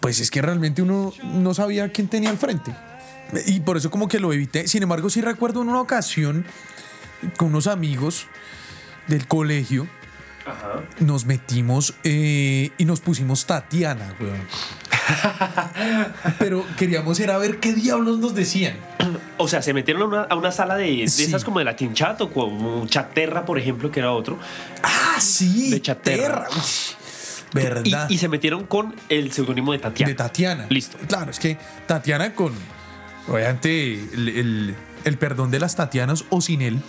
pues 0.00 0.20
es 0.20 0.30
que 0.30 0.40
realmente 0.40 0.82
uno 0.82 1.12
no 1.22 1.54
sabía 1.54 1.92
quién 1.92 2.08
tenía 2.08 2.30
al 2.30 2.38
frente. 2.38 2.74
Y 3.46 3.60
por 3.60 3.76
eso 3.76 3.90
como 3.90 4.08
que 4.08 4.20
lo 4.20 4.32
evité. 4.32 4.68
Sin 4.68 4.82
embargo, 4.82 5.10
sí 5.10 5.20
recuerdo 5.20 5.62
en 5.62 5.68
una 5.68 5.80
ocasión 5.80 6.46
con 7.36 7.48
unos 7.48 7.66
amigos 7.66 8.26
del 9.06 9.26
colegio 9.26 9.88
Ajá. 10.48 10.82
nos 11.00 11.24
metimos 11.26 11.94
eh, 12.04 12.70
y 12.78 12.84
nos 12.84 13.00
pusimos 13.00 13.46
Tatiana, 13.46 14.14
weón. 14.20 14.40
Pero 16.38 16.64
queríamos 16.76 17.18
ir 17.20 17.30
a 17.30 17.38
ver 17.38 17.58
qué 17.60 17.72
diablos 17.74 18.18
nos 18.18 18.34
decían. 18.34 18.76
O 19.38 19.48
sea, 19.48 19.62
se 19.62 19.72
metieron 19.72 20.02
a 20.02 20.06
una, 20.06 20.22
a 20.22 20.34
una 20.34 20.52
sala 20.52 20.76
de, 20.76 20.84
de 20.96 21.08
Sí. 21.08 21.24
esas 21.24 21.44
como 21.44 21.58
de 21.60 21.64
Latin 21.64 21.94
Chat 21.94 22.20
o 22.20 22.30
como 22.30 22.86
Chatterra, 22.86 23.44
por 23.44 23.58
ejemplo, 23.58 23.90
que 23.90 24.00
era 24.00 24.12
otro. 24.12 24.38
Ah, 24.82 25.16
sí. 25.20 25.70
De 25.70 25.80
Chaterra. 25.80 26.46
Terra. 26.46 26.48
Uy, 26.50 26.62
Y, 27.50 27.54
Verdad. 27.54 28.10
y 28.10 28.18
se 28.18 28.28
metieron 28.28 28.64
con 28.66 28.94
el 29.08 29.32
seudónimo 29.32 29.72
de 29.72 29.78
Tatiana. 29.78 30.08
de 30.10 30.14
Tatiana. 30.14 30.66
Listo. 30.68 30.98
Claro, 31.06 31.30
es 31.30 31.38
que 31.38 31.56
Tatiana 31.86 32.34
con, 32.34 32.52
obviamente, 33.28 33.94
el, 33.94 34.28
el- 34.28 34.74
el 35.04 35.16
perdón 35.16 35.50
de 35.50 35.60
las 35.60 35.76
Tatianas 35.76 36.24
o 36.28 36.40
sin 36.42 36.60
él. 36.60 36.80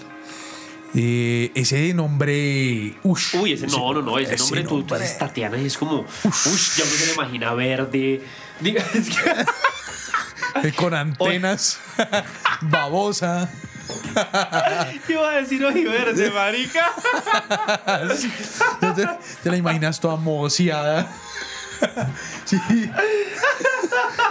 Eh, 0.95 1.51
ese 1.55 1.93
nombre. 1.93 2.95
ush, 3.03 3.35
Uy, 3.35 3.53
ese 3.53 3.67
no, 3.67 3.93
no, 3.93 4.01
no, 4.01 4.17
ese, 4.19 4.37
nombre, 4.37 4.63
tú, 4.63 4.69
tú 4.69 4.77
nombre. 4.79 4.99
dices 4.99 5.17
Tatiana 5.17 5.57
y 5.57 5.65
es 5.65 5.77
como, 5.77 5.99
uy, 6.01 6.05
ya 6.25 6.83
uno 6.83 6.93
se 6.97 7.05
le 7.07 7.13
imagina 7.13 7.53
verde. 7.53 8.21
Diga, 8.59 8.83
es 8.93 9.09
que- 9.09 9.45
Eh, 10.67 10.73
con 10.75 10.93
antenas, 10.95 11.79
babosa. 12.61 13.47
iba 15.07 15.29
a 15.29 15.35
decir 15.41 15.63
verde, 15.83 16.31
marica. 16.31 16.91
Te, 18.95 19.07
te 19.43 19.49
la 19.51 19.57
imaginas 19.57 19.99
toda 19.99 20.15
moceada. 20.15 21.07
Sí. 22.45 22.59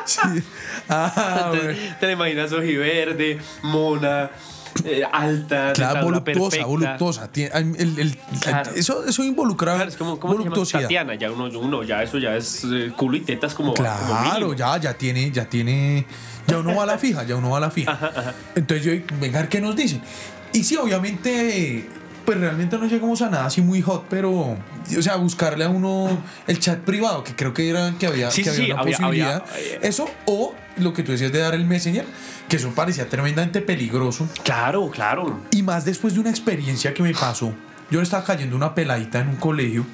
Sí. 0.05 0.43
Ah, 0.89 1.51
Te, 1.53 1.75
te 2.01 2.07
la 2.07 2.13
imaginas 2.13 2.51
verde, 2.77 3.39
mona, 3.63 4.31
eh, 4.85 5.03
alta, 5.11 5.73
Claro, 5.75 6.05
voluptuosa, 6.05 6.65
voluptuosa. 6.65 7.31
Tiene- 7.33 7.51
el- 7.57 7.99
el- 7.99 8.17
Claro. 8.41 8.71
eso, 8.75 9.05
eso 9.05 9.25
involucra 9.25 9.75
Claro, 9.75 9.89
es 9.89 9.97
como, 9.97 10.19
¿cómo 10.21 10.35
voluptuosidad. 10.35 10.83
Tatiana, 10.83 11.15
ya 11.15 11.31
uno, 11.31 11.47
uno, 11.59 11.83
ya 11.83 12.03
eso 12.03 12.19
ya 12.19 12.37
es 12.37 12.65
eh, 12.65 12.93
culo 12.97 13.17
y 13.17 13.21
tetas 13.21 13.55
como, 13.55 13.75
como 13.75 13.89
Claro, 13.89 14.33
mínimo. 14.35 14.55
ya, 14.55 14.77
ya 14.79 14.95
tiene, 14.95 15.31
ya 15.31 15.45
tiene, 15.49 16.07
ya 16.47 16.59
uno 16.59 16.75
va 16.77 16.83
a 16.85 16.87
la 16.87 16.99
fija, 16.99 17.25
ya 17.25 17.37
uno 17.37 17.51
va 17.51 17.59
a 17.59 17.61
la 17.61 17.71
fija. 17.71 18.35
Entonces 18.55 18.85
yo, 18.87 18.93
venga, 19.21 19.39
a 19.39 19.43
ver 19.43 19.49
¿qué 19.51 19.61
nos 19.61 19.77
dicen? 19.77 20.01
Y 20.53 20.65
sí, 20.65 20.77
obviamente, 20.77 21.87
pues 22.25 22.39
realmente 22.39 22.79
no 22.79 22.87
llegamos 22.87 23.21
a 23.23 23.31
nada 23.31 23.47
así 23.47 23.61
muy 23.63 23.81
hot, 23.83 24.05
pero, 24.09 24.31
o 24.33 25.03
sea, 25.03 25.17
buscarle 25.17 25.65
a 25.65 25.69
uno 25.69 26.09
el 26.47 26.59
chat 26.59 26.79
privado, 26.81 27.25
que 27.25 27.35
creo 27.35 27.53
que 27.55 27.69
era 27.71 27.95
que 27.99 28.07
había, 28.07 28.31
Sí, 28.31 28.43
que 28.43 28.51
sí, 28.51 28.63
había 28.63 28.75
una 28.75 28.83
había- 28.83 28.97
posibilidad. 28.97 29.45
había- 29.53 29.89
Eso, 29.89 30.09
o 30.27 30.55
lo 30.81 30.93
que 30.93 31.03
tú 31.03 31.13
decías 31.13 31.33
de 31.33 31.39
dar 31.41 31.55
el 31.55 31.65
messenger, 31.67 32.05
que 32.49 32.57
eso 32.57 32.71
parecía 32.75 33.09
tremendamente 33.09 33.61
peligroso. 33.61 34.29
Claro, 34.45 34.91
claro. 34.91 35.41
Y 35.51 35.63
más 35.63 35.85
después 35.85 36.15
de 36.15 36.21
una 36.21 36.31
experiencia 36.31 36.95
que 36.95 37.03
me 37.03 37.13
pasó. 37.13 37.53
Yo 37.91 38.03
estaba 38.03 38.25
cayendo 38.25 38.55
una 38.57 38.75
peladita 38.75 39.21
en 39.21 39.29
un 39.29 39.37
colegio. 39.37 39.87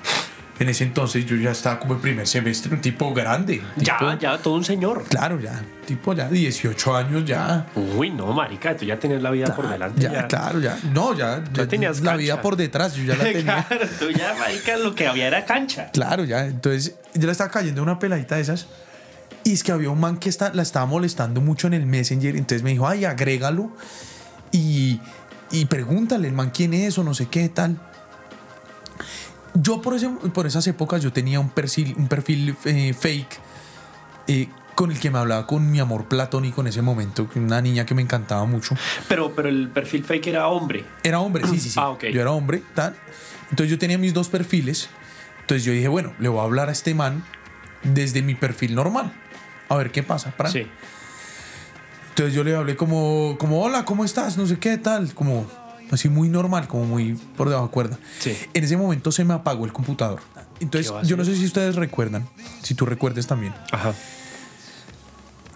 En 0.57 0.69
ese 0.69 0.85
entonces 0.85 1.27
yo 1.27 1.35
ya 1.35 1.51
estaba 1.51 1.81
como 1.81 1.95
en 1.95 2.01
primer 2.01 2.29
semestre, 2.29 2.73
un 2.73 2.81
tipo 2.81 3.13
grande. 3.13 3.61
Ya, 3.77 3.99
tipo- 3.99 4.19
ya, 4.21 4.39
todo 4.39 4.55
un 4.55 4.65
señor. 4.65 5.03
Claro, 5.09 5.41
ya. 5.41 5.61
Tipo 5.85 6.13
ya 6.15 6.29
18 6.29 6.95
años 6.95 7.25
ya. 7.25 7.67
Uy, 7.75 8.11
no, 8.11 8.33
marica, 8.33 8.77
tú 8.77 8.85
ya 8.85 8.97
tenías 8.97 9.21
la 9.21 9.33
vida 9.33 9.53
por 9.55 9.69
delante. 9.69 10.01
Ya, 10.01 10.13
Ya, 10.13 10.29
claro, 10.29 10.61
ya. 10.61 10.79
No, 10.93 11.13
ya. 11.13 11.43
ya 11.53 11.67
tenías 11.67 11.99
la 12.01 12.13
cancha. 12.13 12.17
vida 12.23 12.41
por 12.41 12.55
detrás, 12.57 12.95
yo 12.95 13.03
ya 13.03 13.17
la 13.17 13.25
tenía. 13.33 13.65
claro, 13.67 13.85
tú 13.99 14.11
ya, 14.11 14.33
marica, 14.39 14.77
lo 14.77 14.95
que 14.95 15.09
había 15.09 15.27
era 15.27 15.45
cancha. 15.45 15.91
Claro, 15.93 16.23
ya. 16.25 16.45
Entonces, 16.47 16.95
yo 17.15 17.27
le 17.27 17.33
estaba 17.33 17.51
cayendo 17.51 17.83
una 17.83 17.99
peladita 17.99 18.37
de 18.37 18.43
esas. 18.43 18.69
Y 19.45 19.53
es 19.53 19.63
que 19.63 19.73
había 19.73 19.91
un 19.91 20.01
man 20.01 20.17
que 20.17 20.31
está, 20.31 20.53
la 20.55 20.63
estaba 20.63 20.87
molestando 20.87 21.41
mucho 21.43 21.67
en 21.67 21.75
el 21.75 21.87
Messenger. 21.87 22.35
Entonces 22.35 22.63
me 22.63 22.71
dijo, 22.71 22.89
ay, 22.89 23.05
agrégalo. 23.05 23.71
Y, 24.51 25.01
y 25.51 25.67
pregúntale, 25.67 26.29
el 26.29 26.35
man, 26.35 26.51
quién 26.53 26.73
es 26.73 26.97
o 26.97 27.05
no 27.05 27.13
sé 27.13 27.27
qué 27.27 27.49
tal. 27.51 27.79
Yo 29.55 29.83
por, 29.83 29.95
ese, 29.95 30.09
por 30.09 30.47
esas 30.47 30.67
épocas 30.67 31.03
yo 31.03 31.13
tenía 31.13 31.39
un 31.39 31.51
perfil, 31.51 31.95
un 31.97 32.09
perfil 32.09 32.57
eh, 32.65 32.93
fake 32.93 33.39
eh, 34.27 34.49
con 34.75 34.91
el 34.91 34.99
que 34.99 35.11
me 35.11 35.19
hablaba 35.19 35.47
con 35.47 35.71
mi 35.71 35.79
amor 35.79 36.07
platónico 36.07 36.61
en 36.61 36.69
ese 36.69 36.83
momento, 36.83 37.29
una 37.37 37.61
niña 37.61 37.87
que 37.87 37.95
me 37.95 38.03
encantaba 38.03 38.45
mucho. 38.47 38.75
Pero, 39.09 39.35
pero 39.35 39.49
el 39.49 39.69
perfil 39.69 40.05
fake 40.05 40.29
era 40.29 40.49
hombre. 40.49 40.85
Era 41.03 41.21
hombre, 41.21 41.47
sí, 41.47 41.61
sí, 41.61 41.71
sí. 41.71 41.79
Ah, 41.85 41.91
ok. 41.91 42.05
Yo 42.07 42.21
era 42.21 42.33
hombre, 42.33 42.63
tal. 42.75 42.97
Entonces 43.51 43.71
yo 43.71 43.79
tenía 43.79 43.99
mis 43.99 44.15
dos 44.15 44.29
perfiles. 44.29 44.89
Entonces 45.43 45.65
yo 45.65 45.73
dije, 45.73 45.89
bueno, 45.89 46.15
le 46.19 46.29
voy 46.29 46.41
a 46.41 46.45
hablar 46.45 46.71
a 46.71 46.73
este 46.73 46.95
man 46.95 47.23
desde 47.85 48.23
mi 48.23 48.35
perfil 48.35 48.75
normal. 48.75 49.13
A 49.69 49.77
ver 49.77 49.91
qué 49.91 50.03
pasa. 50.03 50.35
Sí. 50.51 50.67
Entonces 52.11 52.35
yo 52.35 52.45
le 52.45 52.55
hablé 52.55 52.77
como, 52.77 53.37
como, 53.39 53.63
hola, 53.63 53.85
¿cómo 53.85 54.05
estás? 54.05 54.37
No 54.37 54.47
sé 54.47 54.59
qué, 54.59 54.79
tal. 54.79 55.15
Como 55.15 55.47
así 55.91 56.09
muy 56.09 56.29
normal, 56.29 56.69
como 56.69 56.85
muy 56.85 57.15
por 57.37 57.49
debajo 57.49 57.67
de 57.67 57.73
cuerda. 57.73 57.99
Sí. 58.21 58.37
En 58.53 58.65
ese 58.65 58.77
momento 58.77 59.11
se 59.13 59.25
me 59.25 59.35
apagó 59.35 59.65
el 59.65 59.73
computador. 59.73 60.21
Entonces 60.61 60.89
¿Qué 60.89 60.95
va 60.95 61.01
a 61.01 61.05
yo 61.05 61.17
no 61.17 61.25
sé 61.25 61.37
si 61.37 61.45
ustedes 61.45 61.75
recuerdan, 61.77 62.29
si 62.63 62.75
tú 62.75 62.87
recuerdes 62.87 63.27
también, 63.27 63.53
Ajá. 63.73 63.93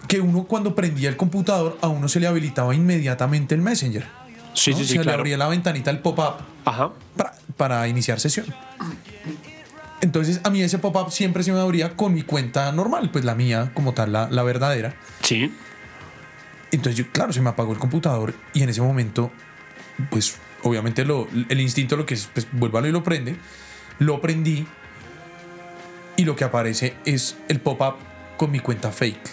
que 0.07 0.19
uno 0.19 0.43
cuando 0.43 0.75
prendía 0.75 1.09
el 1.09 1.15
computador 1.15 1.77
a 1.81 1.87
uno 1.87 2.09
se 2.09 2.19
le 2.19 2.27
habilitaba 2.27 2.75
inmediatamente 2.75 3.55
el 3.55 3.61
Messenger. 3.61 4.05
Sí, 4.53 4.71
¿no? 4.71 4.77
sí, 4.77 4.85
sí, 4.85 4.97
se 4.97 5.03
le 5.03 5.13
abría 5.13 5.37
la 5.37 5.47
ventanita, 5.47 5.91
el 5.91 5.99
pop-up. 5.99 6.33
Para, 6.63 6.91
para 7.55 7.87
iniciar 7.87 8.19
sesión. 8.19 8.47
Entonces 10.09 10.41
a 10.43 10.49
mí 10.49 10.63
ese 10.63 10.79
pop-up 10.79 11.11
siempre 11.11 11.43
se 11.43 11.51
me 11.51 11.59
abría 11.59 11.95
con 11.95 12.15
mi 12.15 12.23
cuenta 12.23 12.71
normal, 12.71 13.11
pues 13.11 13.25
la 13.25 13.35
mía 13.35 13.69
como 13.75 13.93
tal, 13.93 14.11
la, 14.11 14.27
la 14.31 14.41
verdadera. 14.41 14.95
Sí. 15.21 15.53
Entonces 16.71 16.97
yo, 16.97 17.11
claro, 17.11 17.31
se 17.31 17.41
me 17.41 17.49
apagó 17.49 17.73
el 17.73 17.77
computador 17.77 18.33
y 18.55 18.63
en 18.63 18.69
ese 18.69 18.81
momento, 18.81 19.31
pues 20.09 20.39
obviamente 20.63 21.05
lo, 21.05 21.27
el 21.49 21.61
instinto 21.61 21.95
lo 21.95 22.07
que 22.07 22.15
es, 22.15 22.27
pues 22.33 22.47
vuélvalo 22.51 22.87
y 22.87 22.91
lo 22.91 23.03
prende. 23.03 23.35
Lo 23.99 24.19
prendí 24.19 24.65
y 26.17 26.25
lo 26.25 26.35
que 26.35 26.43
aparece 26.43 26.95
es 27.05 27.37
el 27.47 27.59
pop-up 27.59 27.97
con 28.35 28.49
mi 28.49 28.61
cuenta 28.61 28.91
fake. 28.91 29.29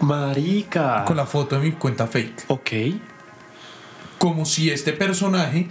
Marica. 0.00 1.04
Con 1.04 1.16
la 1.16 1.26
foto 1.26 1.54
de 1.60 1.62
mi 1.66 1.70
cuenta 1.70 2.08
fake. 2.08 2.46
Ok. 2.48 2.70
Como 4.18 4.44
si 4.44 4.70
este 4.70 4.92
personaje 4.92 5.68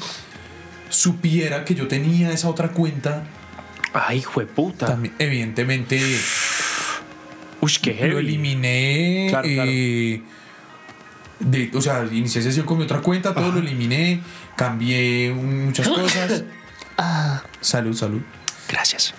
supiera 0.87 1.65
que 1.65 1.75
yo 1.75 1.89
tenía 1.89 2.31
esa 2.31 2.47
otra 2.47 2.69
cuenta. 2.71 3.25
Ay, 3.93 4.19
hijo 4.19 4.39
de 4.39 4.45
puta. 4.47 4.87
También, 4.87 5.13
evidentemente 5.19 5.99
Uy, 7.61 7.71
qué 7.81 7.91
lo 7.93 7.97
heavy. 7.99 8.17
eliminé. 8.17 9.27
Claro, 9.29 9.47
claro. 9.47 9.71
eh, 9.71 10.21
de- 11.39 11.71
o 11.73 11.81
sea, 11.81 12.05
inicié 12.11 12.41
sesión 12.41 12.65
con 12.65 12.77
mi 12.77 12.83
otra 12.85 13.01
cuenta, 13.01 13.33
todo 13.33 13.51
lo 13.51 13.59
eliminé, 13.59 14.21
cambié 14.55 15.31
muchas 15.33 15.87
cosas. 15.89 16.43
Salud, 17.61 17.95
salud. 17.95 18.21
Gracias. 18.67 19.13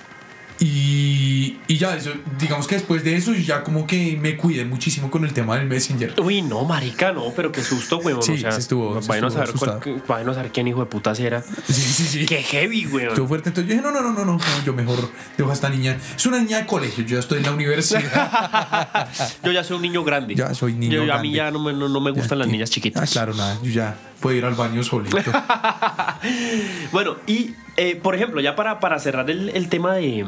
Y, 0.60 1.58
y 1.66 1.76
ya, 1.78 1.96
eso, 1.96 2.12
digamos 2.38 2.66
que 2.68 2.76
después 2.76 3.02
de 3.02 3.16
eso, 3.16 3.34
ya 3.34 3.62
como 3.64 3.86
que 3.86 4.16
me 4.20 4.36
cuidé 4.36 4.64
muchísimo 4.64 5.10
con 5.10 5.24
el 5.24 5.32
tema 5.34 5.56
del 5.58 5.66
Messenger. 5.66 6.14
Uy, 6.20 6.42
no, 6.42 6.64
marica, 6.64 7.12
no, 7.12 7.32
pero 7.34 7.50
qué 7.50 7.62
susto, 7.62 7.98
weón. 7.98 8.22
Sí, 8.22 8.32
o 8.32 8.38
sea, 8.38 8.52
se 8.52 8.60
estuvo- 8.60 9.00
vayan 9.06 9.24
a 9.24 9.30
saber 9.30 9.50
cuál- 9.52 9.70
asustado. 9.70 10.02
vayan 10.06 10.28
a 10.30 10.34
saber 10.34 10.52
quién 10.52 10.68
hijo 10.68 10.80
de 10.80 10.86
putas 10.86 11.18
era. 11.20 11.42
Sí, 11.42 11.72
sí, 11.74 12.04
sí. 12.04 12.26
Qué 12.26 12.42
heavy, 12.42 12.86
weón. 12.86 13.08
Estuvo 13.08 13.26
fuerte. 13.26 13.48
Entonces 13.50 13.68
yo 13.74 13.80
dije, 13.80 13.82
no, 13.82 13.92
no, 14.00 14.00
no, 14.12 14.24
no, 14.24 14.24
no, 14.24 14.38
yo 14.64 14.72
mejor 14.72 15.10
dejo 15.36 15.50
a 15.50 15.54
esta 15.54 15.68
niña. 15.68 15.98
Es 16.16 16.24
una 16.26 16.38
niña 16.38 16.58
de 16.58 16.66
colegio, 16.66 17.04
yo 17.04 17.14
ya 17.16 17.20
estoy 17.20 17.38
en 17.38 17.44
la 17.44 17.52
universidad. 17.52 19.08
Yo 19.44 19.52
ya 19.52 19.62
soy 19.64 19.76
un 19.76 19.82
niño 19.82 20.04
grande. 20.04 20.34
Ya 20.34 20.54
soy 20.54 20.72
niño 20.72 21.04
Yo- 21.04 21.12
A 21.12 21.18
mí 21.18 21.32
ya 21.32 21.50
no 21.50 21.58
me, 21.58 21.72
no, 21.72 21.88
no 21.88 22.00
me 22.00 22.10
gustan 22.12 22.38
las 22.38 22.48
niñas 22.48 22.70
chiquitas. 22.70 23.02
Ah, 23.02 23.12
claro, 23.12 23.34
nada, 23.34 23.58
yo 23.62 23.70
ya 23.70 23.96
puedo 24.20 24.36
ir 24.36 24.44
al 24.44 24.54
baño 24.54 24.82
solito. 24.82 25.16
Bueno, 26.92 27.16
y 27.26 27.54
eh, 27.76 27.96
por 27.96 28.14
ejemplo, 28.14 28.40
ya 28.40 28.56
para, 28.56 28.80
para 28.80 28.98
cerrar 28.98 29.28
el, 29.30 29.48
el 29.50 29.68
tema 29.68 29.94
de. 29.94 30.24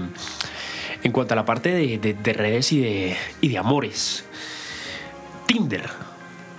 En 1.02 1.12
cuanto 1.12 1.34
a 1.34 1.36
la 1.36 1.44
parte 1.44 1.70
de, 1.72 1.98
de- 1.98 2.14
de 2.14 2.32
redes 2.32 2.72
y 2.72 2.80
de, 2.80 3.16
y 3.40 3.48
de 3.48 3.58
amores. 3.58 4.24
Tinder. 5.46 5.88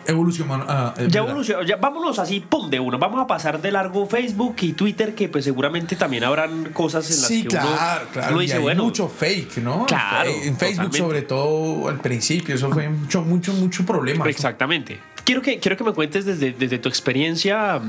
Evolución, 0.09 0.47
ah, 0.69 0.93
Ya 1.09 1.19
evolucionó, 1.19 1.63
ya 1.63 1.75
vámonos 1.75 2.17
así, 2.17 2.39
pum, 2.39 2.69
de 2.69 2.79
uno. 2.79 2.97
Vamos 2.97 3.19
a 3.21 3.27
pasar 3.27 3.61
de 3.61 3.73
largo 3.73 4.07
Facebook 4.07 4.55
y 4.61 4.71
Twitter, 4.71 5.13
que 5.13 5.27
pues 5.27 5.43
seguramente 5.43 5.97
también 5.97 6.23
habrán 6.23 6.71
cosas 6.71 7.09
en 7.11 7.17
las 7.17 7.27
Sí, 7.27 7.41
que 7.43 7.49
claro, 7.49 7.67
uno, 8.03 8.11
claro. 8.13 8.33
uno 8.35 8.41
y 8.41 8.51
hay 8.51 8.59
bueno, 8.61 8.85
mucho 8.85 9.09
fake, 9.09 9.57
¿no? 9.57 9.85
Claro, 9.85 10.29
En 10.29 10.55
Facebook, 10.55 10.91
totalmente. 10.91 10.97
sobre 10.97 11.21
todo 11.23 11.89
al 11.89 11.99
principio, 11.99 12.55
eso 12.55 12.71
fue 12.71 12.87
mucho, 12.87 13.21
mucho, 13.23 13.51
mucho 13.51 13.85
problema. 13.85 14.29
Exactamente. 14.29 14.97
Quiero 15.25 15.41
que, 15.41 15.59
quiero 15.59 15.75
que 15.75 15.83
me 15.83 15.91
cuentes 15.91 16.23
desde, 16.23 16.53
desde 16.53 16.77
tu 16.79 16.87
experiencia 16.87 17.81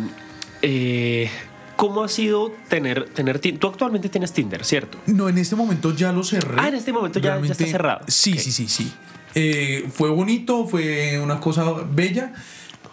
eh, 0.61 1.31
cómo 1.79 2.03
ha 2.03 2.09
sido 2.09 2.53
tener, 2.69 3.05
tener 3.11 3.39
Tú 3.39 3.69
actualmente 3.69 4.09
tienes 4.09 4.33
Tinder, 4.33 4.65
¿cierto? 4.65 4.99
No, 5.07 5.29
en 5.29 5.39
este 5.39 5.55
momento 5.55 5.95
ya 5.95 6.11
lo 6.13 6.25
cerré. 6.25 6.57
Ah, 6.59 6.67
en 6.69 6.75
este 6.75 6.93
momento 6.93 7.21
ya- 7.21 7.41
ya 7.41 7.53
está 7.53 7.65
cerrado. 7.67 8.01
Sí, 8.09 8.37
sí, 8.37 8.51
sí, 8.51 8.67
sí. 8.67 8.93
Eh, 9.37 9.89
fue 9.93 10.11
bonito, 10.11 10.67
fue 10.67 11.21
una 11.21 11.39
cosa 11.39 11.65
bella. 11.89 12.33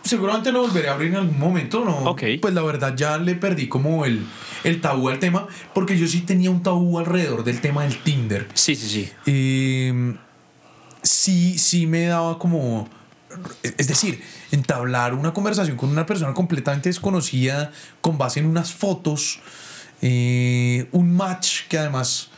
Seguramente 0.03 0.51
lo 0.51 0.61
volveré 0.61 0.89
a 0.89 0.93
abrir 0.93 1.09
en 1.09 1.15
algún 1.15 1.39
momento, 1.39 1.83
¿no? 1.83 1.97
Ok. 2.11 2.21
Pues 2.39 2.53
la 2.53 2.61
verdad 2.61 2.93
ya 2.95 3.17
le 3.17 3.33
perdí 3.33 3.67
como 3.67 4.05
el, 4.05 4.23
el 4.63 4.79
tabú 4.81 5.09
al 5.09 5.17
tema, 5.17 5.47
porque 5.73 5.97
yo 5.97 6.05
sí 6.07 6.21
tenía 6.21 6.51
un 6.51 6.61
tabú 6.61 6.99
alrededor 6.99 7.43
del 7.43 7.59
tema 7.61 7.85
del 7.85 7.97
Tinder. 8.03 8.47
Sí, 8.53 8.75
sí, 8.75 8.87
sí. 8.87 9.09
Eh, 9.25 10.13
sí, 11.01 11.57
sí 11.57 11.87
me 11.87 12.05
daba 12.05 12.37
como. 12.37 12.87
Es 13.63 13.87
decir, 13.87 14.21
entablar 14.51 15.13
una 15.13 15.33
conversación 15.33 15.77
con 15.77 15.89
una 15.89 16.05
persona 16.05 16.33
completamente 16.33 16.89
desconocida 16.89 17.71
con 18.01 18.17
base 18.17 18.39
en 18.39 18.45
unas 18.45 18.73
fotos, 18.73 19.39
eh, 20.01 20.87
un 20.91 21.13
match 21.15 21.67
que 21.69 21.77
además. 21.77 22.29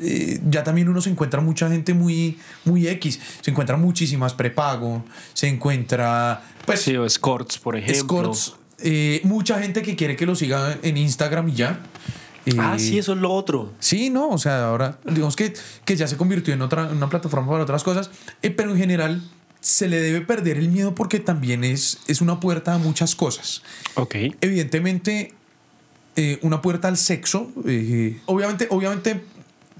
eh, 0.00 0.40
ya 0.50 0.64
también 0.64 0.88
uno 0.88 1.00
se 1.00 1.10
encuentra 1.10 1.40
mucha 1.40 1.68
gente 1.70 1.94
muy, 1.94 2.38
muy 2.64 2.88
X. 2.88 3.20
Se 3.40 3.50
encuentra 3.50 3.76
muchísimas 3.76 4.34
prepago. 4.34 5.04
Se 5.32 5.48
encuentra. 5.48 6.42
Pues. 6.66 6.80
Sí, 6.80 6.96
o 6.96 7.04
escorts, 7.06 7.58
por 7.58 7.76
ejemplo. 7.76 7.94
escorts. 7.96 8.54
eh, 8.78 9.20
mucha 9.24 9.60
gente 9.60 9.82
que 9.82 9.94
quiere 9.96 10.16
que 10.16 10.26
lo 10.26 10.34
siga 10.34 10.76
en 10.82 10.96
Instagram 10.96 11.48
y 11.48 11.54
ya. 11.54 11.80
Ah, 12.58 12.76
sí, 12.78 12.98
eso 12.98 13.14
es 13.14 13.18
lo 13.20 13.32
otro. 13.32 13.72
Sí, 13.78 14.10
no, 14.10 14.28
o 14.28 14.36
sea, 14.36 14.66
ahora 14.66 14.98
digamos 15.04 15.34
que, 15.34 15.54
que 15.86 15.96
ya 15.96 16.06
se 16.06 16.18
convirtió 16.18 16.52
en 16.52 16.60
otra 16.60 16.90
en 16.90 16.96
una 16.98 17.08
plataforma 17.08 17.50
para 17.50 17.62
otras 17.62 17.82
cosas, 17.82 18.10
eh, 18.42 18.50
pero 18.50 18.72
en 18.72 18.76
general 18.76 19.22
se 19.64 19.88
le 19.88 19.98
debe 19.98 20.20
perder 20.20 20.58
el 20.58 20.68
miedo 20.68 20.94
porque 20.94 21.20
también 21.20 21.64
es, 21.64 21.98
es 22.06 22.20
una 22.20 22.38
puerta 22.38 22.74
a 22.74 22.78
muchas 22.78 23.14
cosas. 23.14 23.62
Ok. 23.94 24.14
Evidentemente, 24.42 25.32
eh, 26.16 26.38
una 26.42 26.60
puerta 26.60 26.88
al 26.88 26.98
sexo, 26.98 27.50
eh, 27.66 28.20
obviamente, 28.26 28.68
obviamente 28.70 29.24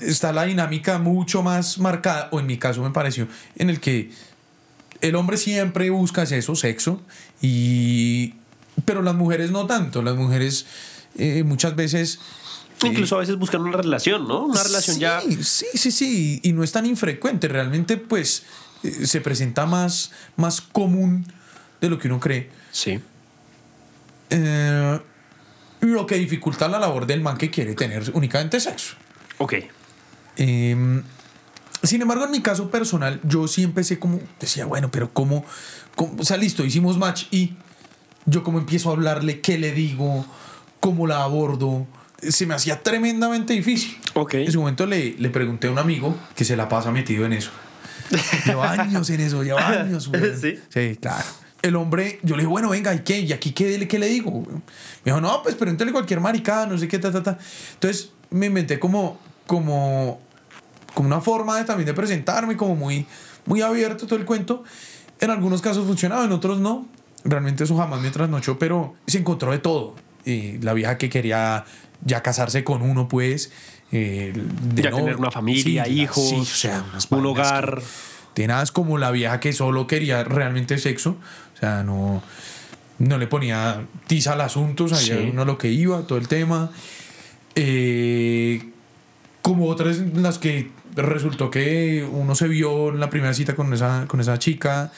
está 0.01 0.33
la 0.33 0.45
dinámica 0.45 0.99
mucho 0.99 1.43
más 1.43 1.79
marcada, 1.79 2.31
o 2.33 2.41
en 2.41 2.47
mi 2.47 2.57
caso 2.57 2.83
me 2.83 2.93
pareció, 2.93 3.29
en 3.57 3.69
el 3.69 3.79
que 3.79 4.11
el 5.03 5.17
hombre 5.17 5.37
siempre 5.37 5.91
busca 5.91 6.23
eso, 6.23 6.57
sexo, 6.57 7.03
y, 7.43 8.37
pero 8.87 9.03
las 9.03 9.15
mujeres 9.15 9.51
no 9.51 9.67
tanto, 9.67 10.01
las 10.01 10.17
mujeres 10.17 10.65
eh, 11.19 11.43
muchas 11.45 11.77
veces... 11.77 12.21
Incluso 12.83 13.17
a 13.17 13.21
veces 13.21 13.37
buscan 13.37 13.63
una 13.63 13.77
relación, 13.77 14.27
¿no? 14.27 14.45
Una 14.45 14.63
relación 14.63 14.97
sí, 14.97 15.01
ya. 15.01 15.21
Sí, 15.21 15.67
sí, 15.75 15.91
sí. 15.91 16.41
Y 16.43 16.53
no 16.53 16.63
es 16.63 16.73
tan 16.73 16.87
infrecuente. 16.87 17.49
Realmente, 17.49 17.97
pues, 17.97 18.45
eh, 18.83 19.07
se 19.07 19.21
presenta 19.21 19.65
más, 19.67 20.13
más 20.37 20.61
común 20.61 21.27
de 21.81 21.89
lo 21.89 21.99
que 21.99 22.09
uno 22.09 22.21
cree. 22.21 22.51
Sí. 22.71 23.01
Eh, 24.31 25.01
lo 25.81 26.07
que 26.07 26.17
dificulta 26.17 26.69
la 26.69 26.79
labor 26.79 27.07
del 27.07 27.21
man 27.21 27.37
que 27.37 27.51
quiere 27.51 27.75
tener 27.75 28.11
únicamente 28.15 28.61
sexo. 28.61 28.97
Ok. 29.39 29.55
Eh, 30.37 31.03
sin 31.85 32.01
embargo, 32.01 32.25
en 32.25 32.31
mi 32.31 32.41
caso 32.41 32.71
personal, 32.71 33.21
yo 33.25 33.47
sí 33.47 33.63
empecé 33.63 33.99
como, 33.99 34.19
decía, 34.41 34.65
bueno, 34.65 34.91
pero 34.91 35.13
¿cómo? 35.13 35.45
cómo? 35.95 36.15
O 36.19 36.25
sea, 36.25 36.39
listo, 36.39 36.65
hicimos 36.65 36.97
match 36.97 37.27
y 37.31 37.53
yo 38.25 38.43
como 38.43 38.59
empiezo 38.59 38.89
a 38.89 38.95
hablarle, 38.95 39.41
¿qué 39.41 39.59
le 39.59 39.73
digo? 39.73 40.25
¿Cómo 40.81 41.07
la 41.07 41.23
abordo? 41.23 41.87
Se 42.21 42.47
me 42.47 42.55
hacía 42.55 42.83
tremendamente 42.83 43.53
difícil. 43.53 43.99
Ok. 44.15 44.35
En 44.35 44.49
ese 44.49 44.59
momento 44.59 44.87
le, 44.87 45.13
le 45.19 45.31
pregunté 45.31 45.67
a 45.67 45.71
un 45.71 45.79
amigo 45.79 46.17
que 46.35 46.45
se 46.45 46.57
la 46.57 46.69
pasa 46.69 46.91
metido 46.91 47.27
en 47.27 47.33
eso. 47.35 47.51
Lleva 48.47 48.71
años 48.81 49.11
en 49.11 49.21
eso, 49.21 49.43
lleva 49.43 49.67
años. 49.67 50.09
güey. 50.09 50.37
Sí. 50.37 50.59
Sí, 50.69 50.97
claro. 51.01 51.25
El 51.63 51.77
hombre, 51.77 52.21
yo 52.23 52.37
le 52.37 52.43
dije, 52.43 52.51
bueno, 52.51 52.69
venga, 52.71 52.95
¿y 52.95 53.01
qué? 53.01 53.21
¿Y 53.21 53.33
aquí 53.33 53.53
qué, 53.53 53.89
qué 53.89 53.99
le 53.99 54.07
digo? 54.07 54.31
güey? 54.31 54.57
Me 54.57 54.63
dijo, 55.13 55.21
no, 55.21 55.43
pues 55.43 55.55
pregúntale 55.55 55.93
cualquier 55.93 56.21
maricada, 56.21 56.67
no 56.67 56.77
sé 56.77 56.89
qué, 56.89 56.99
ta, 56.99 57.11
ta, 57.11 57.23
ta. 57.23 57.39
Entonces 57.75 58.11
me 58.31 58.47
inventé 58.47 58.79
como, 58.79 59.19
como, 59.47 60.21
como 60.93 61.07
una 61.09 61.21
forma 61.23 61.57
de 61.57 61.65
también 61.65 61.87
de 61.87 61.95
presentarme, 61.95 62.57
como 62.57 62.77
muy, 62.77 63.07
muy 63.47 63.63
abierto 63.63 64.07
todo 64.07 64.19
el 64.19 64.27
cuento. 64.27 64.63
En 65.21 65.31
algunos 65.31 65.63
casos 65.63 65.87
funcionaba, 65.87 66.25
en 66.25 66.33
otros 66.33 66.59
no. 66.61 66.87
Realmente 67.25 67.65
eso 67.65 67.77
jamás 67.79 68.03
me 68.03 68.11
trasnochó, 68.11 68.59
pero 68.59 68.95
se 69.07 69.17
encontró 69.19 69.51
de 69.51 69.59
todo. 69.59 69.95
Y 70.25 70.59
la 70.59 70.73
vieja 70.73 70.97
que 70.99 71.09
quería 71.11 71.65
ya 72.05 72.23
casarse 72.23 72.65
con 72.65 72.83
uno, 72.83 73.09
pues. 73.09 73.53
eh, 73.93 74.33
de 74.35 74.83
Ya 74.83 74.91
no- 74.91 74.97
tener 74.97 75.17
una 75.17 75.31
familia, 75.31 75.87
hijos, 75.87 76.29
sí, 76.29 76.37
o 76.41 76.45
sea, 76.45 76.85
un 77.11 77.27
hogar. 77.27 77.81
Tenaz 78.33 78.73
como 78.73 78.99
la 78.99 79.13
vieja 79.13 79.39
que 79.39 79.53
solo 79.53 79.87
quería 79.87 80.25
realmente 80.25 80.79
sexo. 80.79 81.17
O 81.55 81.57
sea, 81.61 81.85
no, 81.85 82.21
no 82.99 83.19
le 83.19 83.27
ponía 83.29 83.87
tiza 84.09 84.33
al 84.33 84.41
asunto, 84.41 84.89
sabía 84.89 85.19
Sí. 85.23 85.31
uno 85.33 85.45
lo 85.45 85.59
que 85.59 85.69
iba, 85.71 86.03
todo 86.07 86.19
el 86.19 86.27
tema. 86.27 86.71
Eh, 87.55 88.71
como 89.43 89.69
otras 89.69 89.99
en 89.99 90.23
las 90.23 90.39
que 90.39 90.71
resultó 90.97 91.51
que 91.51 92.05
uno 92.11 92.35
se 92.35 92.49
vio 92.49 92.89
en 92.89 92.99
la 93.01 93.11
primera 93.11 93.35
cita 93.35 93.55
con 93.55 93.73
esa, 93.73 94.07
con 94.09 94.21
esa 94.21 94.39
chica. 94.39 94.91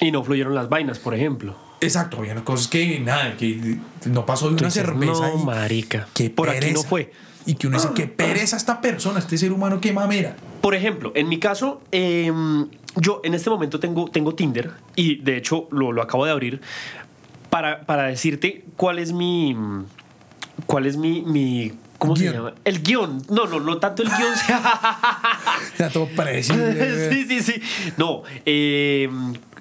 Y 0.00 0.12
no 0.12 0.22
fluyeron 0.22 0.54
las 0.54 0.68
vainas, 0.68 0.98
por 1.00 1.14
ejemplo. 1.14 1.56
Exacto, 1.80 2.18
había 2.18 2.34
cosas 2.44 2.68
que 2.68 2.98
nada, 3.00 3.36
que 3.36 3.78
no 4.06 4.26
pasó 4.26 4.46
de 4.48 4.54
una 4.54 4.66
Dices, 4.66 4.84
cerveza. 4.84 5.28
no, 5.28 5.40
y 5.42 5.44
marica. 5.44 6.08
qué 6.14 6.28
por 6.30 6.48
aquí 6.50 6.58
no 6.58 6.82
pereza. 6.82 6.88
fue. 6.88 7.12
Y 7.46 7.54
que 7.54 7.66
uno 7.66 7.76
dice, 7.78 7.88
qué 7.94 8.06
pereza 8.06 8.56
esta 8.56 8.80
persona, 8.80 9.20
este 9.20 9.38
ser 9.38 9.52
humano, 9.52 9.80
qué 9.80 9.92
mamera. 9.92 10.36
Por 10.60 10.74
ejemplo, 10.74 11.12
en 11.14 11.28
mi 11.28 11.38
caso, 11.38 11.80
eh, 11.92 12.30
yo 12.96 13.20
en 13.24 13.32
este 13.34 13.48
momento 13.48 13.80
tengo, 13.80 14.10
tengo 14.10 14.34
Tinder 14.34 14.72
y 14.96 15.16
de 15.22 15.36
hecho 15.36 15.66
lo, 15.70 15.92
lo 15.92 16.02
acabo 16.02 16.26
de 16.26 16.32
abrir 16.32 16.60
para, 17.48 17.86
para 17.86 18.04
decirte 18.04 18.64
cuál 18.76 18.98
es 18.98 19.12
mi. 19.12 19.56
¿Cuál 20.66 20.86
es 20.86 20.96
mi. 20.96 21.22
mi 21.22 21.72
¿Cómo 21.98 22.16
se 22.16 22.30
llama? 22.30 22.54
El 22.64 22.82
guion. 22.82 23.22
No, 23.30 23.46
no, 23.46 23.60
no 23.60 23.78
tanto 23.78 24.02
el 24.02 24.08
guion. 24.08 24.32
Ya 25.78 25.88
todo 25.90 26.06
predecible. 26.16 27.10
sí, 27.10 27.24
sí, 27.28 27.40
sí. 27.42 27.62
No, 27.96 28.22
eh, 28.44 29.08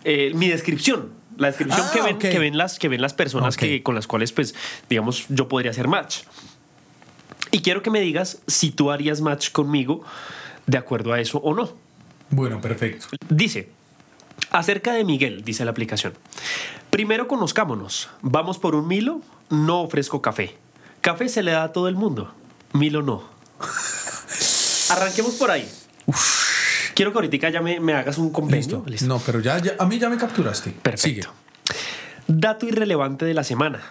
eh, 0.03 0.31
mi 0.35 0.47
descripción. 0.49 1.11
La 1.37 1.47
descripción 1.47 1.85
Ah, 1.87 1.91
que, 1.93 2.01
ven, 2.01 2.15
ok. 2.15 2.21
que, 2.21 2.39
ven 2.39 2.57
las, 2.57 2.79
que 2.79 2.87
ven 2.87 3.01
las 3.01 3.13
personas 3.13 3.57
que, 3.57 3.83
con 3.83 3.95
las 3.95 4.07
cuales, 4.07 4.31
pues, 4.31 4.55
digamos, 4.89 5.25
yo 5.29 5.47
podría 5.47 5.71
hacer 5.71 5.87
match. 5.87 6.19
Y 7.51 7.61
quiero 7.61 7.81
que 7.81 7.89
me 7.89 8.01
digas 8.01 8.39
si 8.47 8.71
tú 8.71 8.91
harías 8.91 9.21
match 9.21 9.51
conmigo 9.51 10.03
de 10.65 10.77
acuerdo 10.77 11.13
a 11.13 11.19
eso 11.19 11.37
o 11.39 11.53
no. 11.53 11.73
Bueno, 12.29 12.59
perfecto. 12.59 13.07
Dice, 13.29 13.69
acerca 14.51 14.93
de 14.93 15.03
Miguel, 15.05 15.43
dice 15.45 15.63
la 15.63 15.71
aplicación. 15.71 16.13
Primero 16.89 17.27
conozcámonos. 17.27 18.09
Vamos 18.21 18.57
por 18.57 18.75
un 18.75 18.87
Milo, 18.87 19.21
no 19.49 19.81
ofrezco 19.81 20.21
café. 20.21 20.55
Café 21.01 21.29
se 21.29 21.43
le 21.43 21.51
da 21.51 21.63
a 21.63 21.71
todo 21.71 21.87
el 21.87 21.95
mundo. 21.95 22.33
Milo 22.73 23.01
no. 23.01 23.23
Arranquemos 24.89 25.35
por 25.35 25.51
ahí. 25.51 25.69
Quiero 26.97 27.11
que 27.11 27.19
ahorita 27.19 27.49
ya 27.49 27.61
me, 27.61 27.79
me 27.79 27.93
hagas 27.93 28.17
un 28.17 28.31
compendio. 28.31 28.83
¿Listo? 28.87 29.05
No, 29.05 29.19
pero 29.23 29.39
ya, 29.39 29.59
ya- 29.59 29.75
a 29.77 29.85
mí 29.85 29.99
ya 29.99 30.09
me 30.09 30.17
capturaste. 30.17 30.71
Perfecto. 30.71 31.31
Dato 32.25 32.65
irrelevante 32.65 33.23
de 33.23 33.35
la 33.35 33.43
semana. 33.43 33.81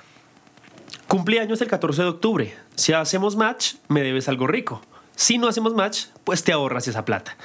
Cumpleaños 1.07 1.61
el 1.61 1.69
14 1.69 2.03
de 2.03 2.09
octubre. 2.09 2.55
Si 2.75 2.93
hacemos 2.93 3.37
match, 3.37 3.75
me 3.87 4.03
debes 4.03 4.29
algo 4.29 4.49
rico. 4.49 4.83
Si 5.15 5.39
no 5.39 5.47
hacemos 5.47 5.73
match, 5.73 6.07
pues 6.25 6.43
te 6.43 6.53
ahorras 6.53 6.89
esa 6.89 7.05
plata. 7.05 7.37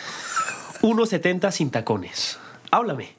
1.70 0.81 1.51
sin 1.51 1.69
tacones. 1.69 2.39
Háblame. 2.71 3.13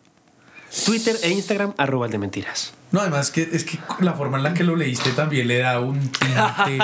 Twitter 0.85 1.15
e 1.23 1.31
Instagram, 1.31 1.75
arroba 1.79 2.07
el 2.07 2.13
de 2.13 2.19
mentiras. 2.19 2.75
No, 2.91 3.01
además 3.01 3.31
que 3.31 3.49
es 3.53 3.63
que 3.65 3.79
la 4.01 4.15
forma 4.15 4.39
en 4.39 4.43
la 4.43 4.53
que 4.53 4.65
lo 4.65 4.75
leíste 4.75 5.13
también 5.13 5.47
le 5.47 5.59
da 5.59 5.79
un 5.79 6.01
tinte. 6.01 6.79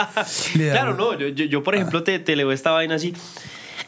le 0.54 0.66
da 0.66 0.72
Claro, 0.74 0.92
un- 0.92 0.96
no, 0.98 1.18
yo, 1.18 1.26
yo, 1.28 1.46
yo, 1.46 1.64
por 1.64 1.74
ejemplo, 1.74 2.04
te, 2.04 2.18
te 2.20 2.36
leo 2.36 2.52
esta 2.52 2.70
vaina 2.70 2.94
así. 2.94 3.12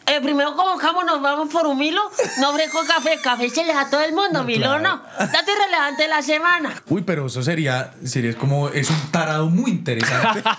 Eh, 0.07 0.21
primero 0.23 0.57
convocamos, 0.57 1.05
nos 1.05 1.23
vamos 1.23 1.49
por 1.53 1.67
un 1.67 1.79
Milo. 1.79 2.01
No 2.41 2.51
ofrezco 2.51 2.81
café. 2.87 3.19
Café 3.23 3.49
se 3.49 3.65
le 3.65 3.73
da 3.73 3.83
a 3.83 3.91
todo 3.91 4.01
el 4.03 4.13
mundo. 4.13 4.41
No, 4.41 4.45
Milo 4.45 4.67
claro. 4.67 4.83
no. 4.83 5.03
Dato 5.19 5.53
irrelevante 5.53 6.03
de 6.03 6.09
la 6.09 6.23
semana. 6.23 6.83
Uy, 6.89 7.03
pero 7.03 7.27
eso 7.27 7.43
sería, 7.43 7.93
sería 8.05 8.35
como, 8.35 8.69
es 8.71 8.91
un 8.91 9.11
tarado 9.11 9.49
muy 9.49 9.71
interesante. 9.71 10.43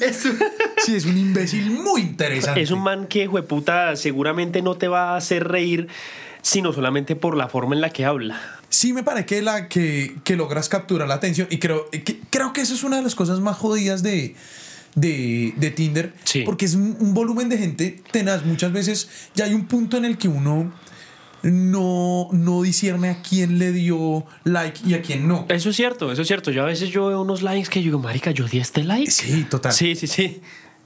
Es 0.00 0.24
un, 0.24 0.38
Sí, 0.78 0.96
es 0.96 1.04
un 1.04 1.16
imbécil 1.16 1.70
muy 1.70 2.00
interesante. 2.00 2.60
es 2.62 2.70
un 2.70 2.82
man 2.82 3.06
que, 3.06 3.26
jueputa, 3.26 3.94
seguramente 3.96 4.62
no 4.62 4.74
te 4.74 4.88
va 4.88 5.12
a 5.12 5.16
hacer 5.16 5.46
reír, 5.48 5.88
sino 6.42 6.72
solamente 6.72 7.16
por 7.16 7.36
la 7.36 7.48
forma 7.48 7.74
en 7.74 7.80
la 7.80 7.90
que 7.90 8.04
habla. 8.04 8.40
Sí, 8.68 8.92
me 8.92 9.02
parece 9.02 9.26
que, 9.26 9.42
la, 9.42 9.68
que, 9.68 10.16
que 10.24 10.36
logras 10.36 10.68
capturar 10.68 11.06
la 11.08 11.14
atención 11.14 11.46
y 11.50 11.58
creo 11.58 11.88
que, 11.90 12.20
creo 12.30 12.52
que 12.52 12.62
eso 12.62 12.74
es 12.74 12.82
una 12.82 12.96
de 12.96 13.02
las 13.02 13.14
cosas 13.14 13.40
más 13.40 13.56
jodidas 13.56 14.02
de, 14.02 14.34
de, 14.94 15.54
de 15.56 15.70
Tinder. 15.70 16.14
Sí. 16.24 16.42
Porque 16.44 16.64
es 16.64 16.74
un, 16.74 16.96
un 17.00 17.14
volumen 17.14 17.48
de 17.48 17.58
gente 17.58 18.02
tenaz. 18.10 18.44
Muchas 18.44 18.72
veces 18.72 19.08
ya 19.34 19.44
hay 19.44 19.54
un 19.54 19.66
punto 19.66 19.96
en 19.96 20.04
el 20.04 20.18
que 20.18 20.28
uno 20.28 20.72
no, 21.42 22.28
no 22.32 22.62
discierne 22.62 23.10
a 23.10 23.22
quién 23.22 23.58
le 23.58 23.72
dio 23.72 24.24
like 24.44 24.80
y 24.86 24.94
a 24.94 25.02
quién 25.02 25.26
no. 25.26 25.46
Eso 25.48 25.70
es 25.70 25.76
cierto, 25.76 26.12
eso 26.12 26.22
es 26.22 26.28
cierto. 26.28 26.50
Yo 26.50 26.62
a 26.62 26.66
veces 26.66 26.90
yo 26.90 27.06
veo 27.06 27.20
unos 27.20 27.42
likes 27.42 27.68
que 27.68 27.80
yo 27.80 27.86
digo, 27.86 27.98
marica, 27.98 28.30
yo 28.30 28.46
di 28.46 28.58
este 28.58 28.84
like. 28.84 29.10
Sí, 29.10 29.44
total. 29.50 29.72
Sí, 29.72 29.94
sí, 29.96 30.06
sí. 30.06 30.40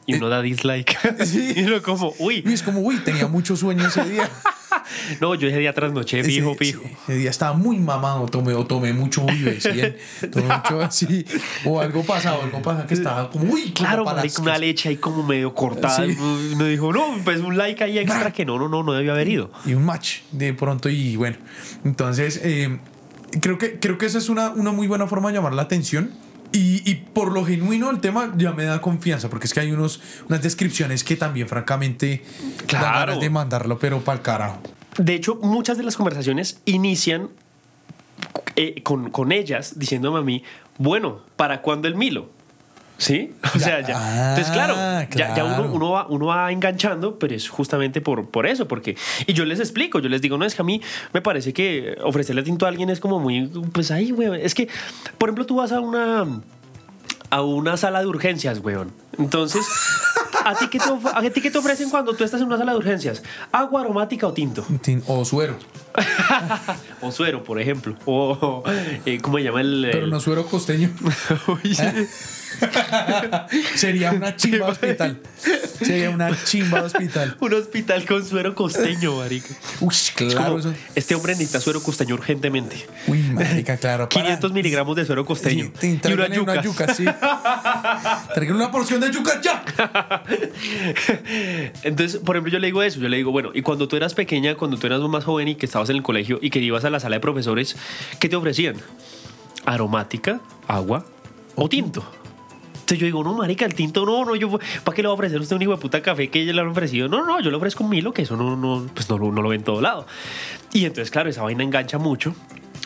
Y 0.07 0.15
uno 0.15 0.29
da 0.29 0.43
dislike. 0.43 0.97
Sí. 1.27 1.55
Y 1.57 1.65
uno 1.65 1.83
como, 1.83 2.15
uy, 2.19 2.43
Y 2.47 2.53
es 2.53 2.63
como, 2.63 2.81
uy, 2.81 2.99
tenía 2.99 3.27
mucho 3.27 3.57
sueño 3.57 3.87
ese 3.87 4.05
día. 4.05 4.31
no, 5.21 5.35
yo 5.35 5.49
ese 5.49 5.59
día 5.59 5.73
trasnoché, 5.73 6.23
fijo, 6.23 6.55
fijo. 6.55 6.83
Ese 7.05 7.19
día 7.19 7.31
estaba 7.31 7.55
muy 7.55 7.79
mamado, 7.79 8.27
tomé, 8.27 8.55
o 8.55 8.67
tomé 8.67 8.93
mucho 8.93 9.25
vive, 9.27 9.61
¿sí? 9.61 10.29
tomé 10.29 10.47
mucho 10.57 10.81
así, 10.81 11.25
o 11.65 11.81
algo 11.81 12.03
pasaba, 12.05 12.45
algo 12.45 12.63
pasaba 12.63 12.87
que 12.87 12.95
estaba 12.95 13.31
como, 13.31 13.53
uy, 13.53 13.73
Claro, 13.73 14.05
como 14.05 14.21
una 14.43 14.59
leche 14.59 14.89
ahí 14.91 14.97
como 14.97 15.23
medio 15.23 15.55
cortada. 15.55 16.05
Sí. 16.07 16.17
Y 16.53 16.57
me 16.57 16.69
dijo, 16.69 16.93
no, 16.93 17.05
pues 17.25 17.41
un 17.41 17.57
like 17.57 17.83
ahí 17.83 17.99
extra 17.99 18.33
que 18.33 18.45
no, 18.45 18.59
no, 18.59 18.69
no, 18.69 18.83
no 18.83 18.93
debió 18.93 19.13
haber 19.13 19.29
ido. 19.29 19.51
y 19.65 19.75
un 19.75 19.85
match 19.85 20.21
de 20.33 20.55
pronto 20.55 20.89
y 20.89 21.17
bueno, 21.17 21.37
entonces 21.85 22.41
eh, 22.43 22.79
creo, 23.41 23.59
que, 23.59 23.79
creo 23.79 23.99
que 23.99 24.07
esa 24.07 24.19
es 24.19 24.29
una, 24.29 24.51
una 24.51 24.73
muy 24.73 24.87
buena 24.87 25.07
forma 25.07 25.29
de 25.29 25.35
llamar 25.35 25.55
la 25.55 25.63
atención. 25.63 26.11
Y, 26.53 26.89
y 26.91 26.95
por 26.95 27.33
lo 27.33 27.45
genuino 27.45 27.91
el 27.91 28.01
tema 28.01 28.33
ya 28.37 28.53
me 28.53 28.65
da 28.65 28.81
confianza, 28.81 29.29
porque 29.29 29.47
es 29.47 29.53
que 29.55 29.61
hay 29.61 29.73
unos, 29.73 30.01
unas 30.29 30.43
descripciones 30.43 31.05
que 31.05 31.17
también 31.17 31.49
francamente 31.49 32.23
dan 32.59 32.67
Claro. 32.67 32.99
ganas 33.07 33.21
de 33.21 33.31
mandarlo, 33.31 33.79
pero 33.79 34.01
para 34.01 34.17
el 34.19 34.23
carajo. 34.23 34.59
De 34.99 35.15
hecho, 35.15 35.35
muchas 35.43 35.77
de 35.77 35.83
las 35.85 35.97
conversaciones 35.97 36.61
inician 36.65 37.29
eh, 38.57 38.83
con, 38.83 39.11
con 39.11 39.33
ellas 39.33 39.79
diciéndome 39.79 40.19
a 40.21 40.23
mí, 40.23 40.43
bueno, 40.79 41.21
¿para 41.37 41.61
cuándo 41.61 41.89
el 41.89 41.95
Milo? 41.97 42.31
¿Sí? 42.99 43.35
O 43.55 43.59
sea, 43.59 43.81
ya. 43.87 43.97
Ah, 43.99 44.29
Entonces, 44.31 44.53
claro, 44.53 44.75
ya, 45.15 45.45
uno, 45.45 45.71
uno, 45.73 45.91
va, 45.91 46.07
uno 46.09 46.27
va 46.27 46.51
enganchando, 46.53 47.19
pero 47.19 47.35
es 47.35 47.49
justamente 47.49 48.01
por, 48.01 48.29
por 48.31 48.47
eso, 48.47 48.67
porque... 48.69 48.97
Y 49.27 49.33
yo 49.35 49.45
les 49.45 49.61
explico, 49.61 49.99
yo 49.99 50.09
les 50.09 50.21
digo, 50.23 50.39
no, 50.39 50.45
es 50.45 50.55
que 50.55 50.63
a 50.63 50.65
mí 50.65 50.81
me 51.13 51.21
parece 51.23 51.53
que 51.53 51.97
ofrecerle 52.03 52.43
tinto 52.43 52.65
a 52.67 52.69
alguien 52.69 52.89
es 52.91 53.01
como 53.01 53.19
muy... 53.21 53.47
Pues 53.73 53.91
ahí, 53.91 54.11
güey. 54.13 54.41
Es 54.43 54.55
que, 54.55 54.69
por 55.19 55.29
ejemplo, 55.29 55.45
tú 55.47 55.57
vas 55.57 55.73
a 55.73 55.81
una... 55.81 56.27
A 57.29 57.43
una 57.43 57.77
sala 57.77 58.01
de 58.01 58.07
urgencias, 58.07 58.61
weón. 58.61 58.93
Entonces, 59.19 59.67
¿a 60.45 60.55
ti, 60.55 60.69
qué 60.69 60.79
te 60.79 60.85
¿a 61.13 61.21
ti 61.33 61.41
qué 61.41 61.51
te 61.51 61.59
ofrecen 61.59 61.91
cuando 61.91 62.15
tú 62.15 62.23
estás 62.23 62.41
en 62.41 62.47
una 62.47 62.57
sala 62.57 62.71
de 62.71 62.79
urgencias? 62.79 63.21
¿Agua 63.51 63.81
aromática 63.81 64.29
o 64.29 64.33
tinto? 64.33 64.65
Tin- 64.81 65.03
O 65.09 65.25
suero, 65.25 65.57
O 67.01 67.11
suero, 67.11 67.43
por 67.43 67.61
ejemplo. 67.61 67.97
O, 68.05 68.63
eh, 69.05 69.19
¿cómo 69.21 69.39
se 69.39 69.43
llama 69.45 69.61
el...? 69.61 69.89
pero 69.91 70.05
el- 70.05 70.11
no 70.11 70.21
suero 70.21 70.47
costeño. 70.47 70.91
Oye, 71.49 72.07
Sería 73.75 74.13
una 74.13 74.37
chimba 74.37 74.69
hospital. 74.69 75.21
Sería 75.83 76.11
una 76.11 76.31
chimba 76.45 76.83
hospital. 76.83 77.37
Un 77.41 77.55
hospital 77.55 78.05
con 78.07 78.25
suero 78.25 78.55
costeño, 78.55 79.17
marica. 79.17 79.49
Uy, 79.81 79.93
Es 79.95 80.13
claro. 80.17 80.59
como, 80.61 80.75
este 80.95 81.15
hombre 81.15 81.33
necesita 81.35 81.61
suero 81.61 81.83
costeño 81.83 82.15
urgentemente. 82.15 82.87
Uy, 83.07 83.19
marica, 83.23 83.77
claro. 83.77 84.09
para- 84.09 84.23
500 84.25 84.53
miligramos 84.53 84.97
de 84.97 85.05
suero 85.05 85.25
costeño. 85.25 85.71
Sí, 85.81 86.01
y 86.03 86.13
una 86.13 86.29
yuca. 86.29 86.53
una 86.53 86.63
yuca, 86.63 86.95
sí. 86.95 87.05
Una 88.51 88.71
porción 88.71 89.01
de 89.01 89.11
yuca 89.11 89.41
ya. 89.43 89.65
Entonces, 91.83 92.21
por 92.21 92.37
ejemplo, 92.37 92.53
yo 92.53 92.59
le 92.59 92.67
digo 92.69 92.83
eso. 92.83 93.01
Yo 93.01 93.09
le 93.09 93.17
digo, 93.17 93.33
bueno, 93.33 93.51
y 93.55 93.63
cuando 93.63 93.89
tú 93.89 93.97
eras 93.97 94.15
pequeña, 94.15 94.55
cuando 94.55 94.77
tú 94.79 94.87
eras 94.87 95.01
más 95.03 95.25
joven 95.25 95.49
y 95.49 95.55
que 95.57 95.67
estabas 95.67 95.91
en 95.91 95.97
el 95.97 96.03
colegio 96.03 96.39
y 96.41 96.51
que 96.51 96.59
ibas 96.61 96.85
a 96.85 96.91
la 96.91 97.01
sala 97.01 97.17
de 97.17 97.21
profesores, 97.21 97.77
¿qué 98.19 98.29
te 98.29 98.37
ofrecían? 98.37 98.77
¿Aromática, 99.65 100.41
agua 100.69 101.05
o 101.55 101.69
tinto? 101.69 102.05
Entonces 102.87 103.01
yo 103.01 103.07
digo, 103.07 103.25
no, 103.25 103.35
marica, 103.35 103.65
el 103.65 103.75
tinto 103.75 104.07
no, 104.07 104.25
no, 104.25 104.37
yo, 104.37 104.49
¿para 104.85 104.95
qué 104.95 105.03
le 105.03 105.09
va 105.09 105.11
a 105.11 105.15
ofrecer 105.15 105.41
usted 105.41 105.57
un 105.57 105.63
hijo 105.63 105.73
de 105.73 105.79
puta 105.79 106.01
café 106.03 106.29
que 106.29 106.43
ella 106.43 106.53
le 106.53 106.61
han 106.61 106.69
ofrecido? 106.69 107.09
No, 107.09 107.27
no, 107.27 107.41
yo 107.41 107.51
le 107.51 107.57
ofrezco 107.57 107.83
un 107.83 107.91
Milo, 107.91 108.13
que 108.13 108.23
eso 108.23 108.37
no, 108.37 108.55
no, 108.55 108.87
pues 108.95 109.11
no, 109.11 109.19
no 109.19 109.43
lo 109.43 109.49
ve 109.49 109.57
en 109.57 109.65
todo 109.65 109.81
lado. 109.81 110.07
Y 110.73 110.85
entonces, 110.85 111.11
claro, 111.11 111.29
esa 111.29 111.43
vaina 111.43 111.65
engancha 111.65 111.99
mucho. 111.99 112.37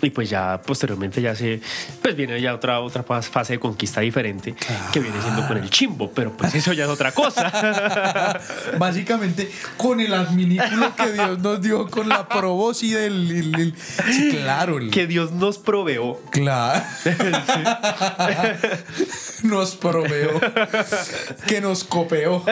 Y 0.03 0.11
pues 0.11 0.31
ya 0.31 0.61
posteriormente 0.65 1.21
ya 1.21 1.35
se, 1.35 1.61
pues 2.01 2.17
viene 2.17 2.41
ya 2.41 2.55
otra, 2.55 2.81
otra 2.81 3.03
fase 3.03 3.53
de 3.55 3.59
conquista 3.61 4.01
diferente, 4.01 4.55
que 4.93 5.01
viene 5.01 5.21
siendo 5.21 5.47
con 5.47 5.59
el 5.59 5.69
chimbo, 5.71 6.11
pero 6.13 6.33
pues 6.33 6.55
eso 6.55 6.73
ya 6.73 6.85
es 6.85 6.91
otra 6.91 7.13
cosa. 7.13 8.41
Básicamente, 8.79 9.51
con 9.77 10.01
el 10.01 10.15
adminículo 10.15 10.95
que 10.97 11.13
Dios 11.13 11.39
nos 11.41 11.61
dio, 11.61 11.89
con 11.91 12.09
la 12.09 12.27
probosis 12.29 12.95
del. 12.95 13.31
el- 13.31 13.55
el- 13.61 13.75
sí, 14.11 14.31
claro. 14.31 14.79
el- 14.79 14.91
que 14.91 15.07
Dios 15.07 15.33
nos 15.33 15.59
proveó. 15.59 16.19
Claro. 16.31 16.83
nos 19.43 19.77
proveó. 19.77 20.41
Que 21.47 21.61
nos 21.61 21.85
copeó. 21.85 22.43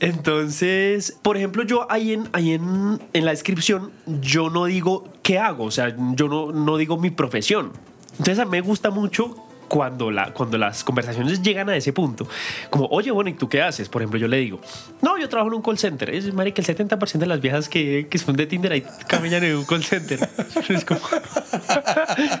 Entonces, 0.00 1.16
por 1.22 1.36
ejemplo, 1.36 1.62
yo 1.62 1.86
ahí 1.90 2.12
en, 2.12 2.28
ahí 2.32 2.52
en, 2.52 3.00
en 3.12 3.24
la 3.24 3.30
descripción, 3.32 3.90
yo 4.06 4.50
no 4.50 4.64
digo 4.66 5.04
qué 5.26 5.40
hago, 5.40 5.64
o 5.64 5.70
sea, 5.72 5.92
yo 6.14 6.28
no, 6.28 6.52
no 6.52 6.76
digo 6.76 6.96
mi 6.98 7.10
profesión. 7.10 7.72
Entonces 8.12 8.38
a 8.38 8.44
mí 8.44 8.52
me 8.52 8.60
gusta 8.60 8.90
mucho 8.90 9.34
cuando, 9.66 10.12
la, 10.12 10.32
cuando 10.32 10.56
las 10.56 10.84
conversaciones 10.84 11.42
llegan 11.42 11.68
a 11.68 11.74
ese 11.76 11.92
punto, 11.92 12.28
como, 12.70 12.86
oye, 12.86 13.10
bueno, 13.10 13.28
¿y 13.30 13.32
tú 13.34 13.48
qué 13.48 13.60
haces? 13.60 13.88
Por 13.88 14.02
ejemplo, 14.02 14.20
yo 14.20 14.28
le 14.28 14.36
digo, 14.36 14.60
no, 15.02 15.18
yo 15.18 15.28
trabajo 15.28 15.48
en 15.48 15.54
un 15.54 15.62
call 15.62 15.78
center. 15.78 16.10
Es, 16.10 16.32
marica, 16.32 16.62
el 16.62 16.68
70% 16.68 17.18
de 17.18 17.26
las 17.26 17.40
viejas 17.40 17.68
que, 17.68 18.06
que 18.08 18.18
son 18.18 18.36
de 18.36 18.46
Tinder 18.46 18.70
ahí 18.70 18.84
caminan 19.08 19.42
en 19.42 19.56
un 19.56 19.64
call 19.64 19.82
center. 19.82 20.20
Es 20.68 20.84
como, 20.84 21.00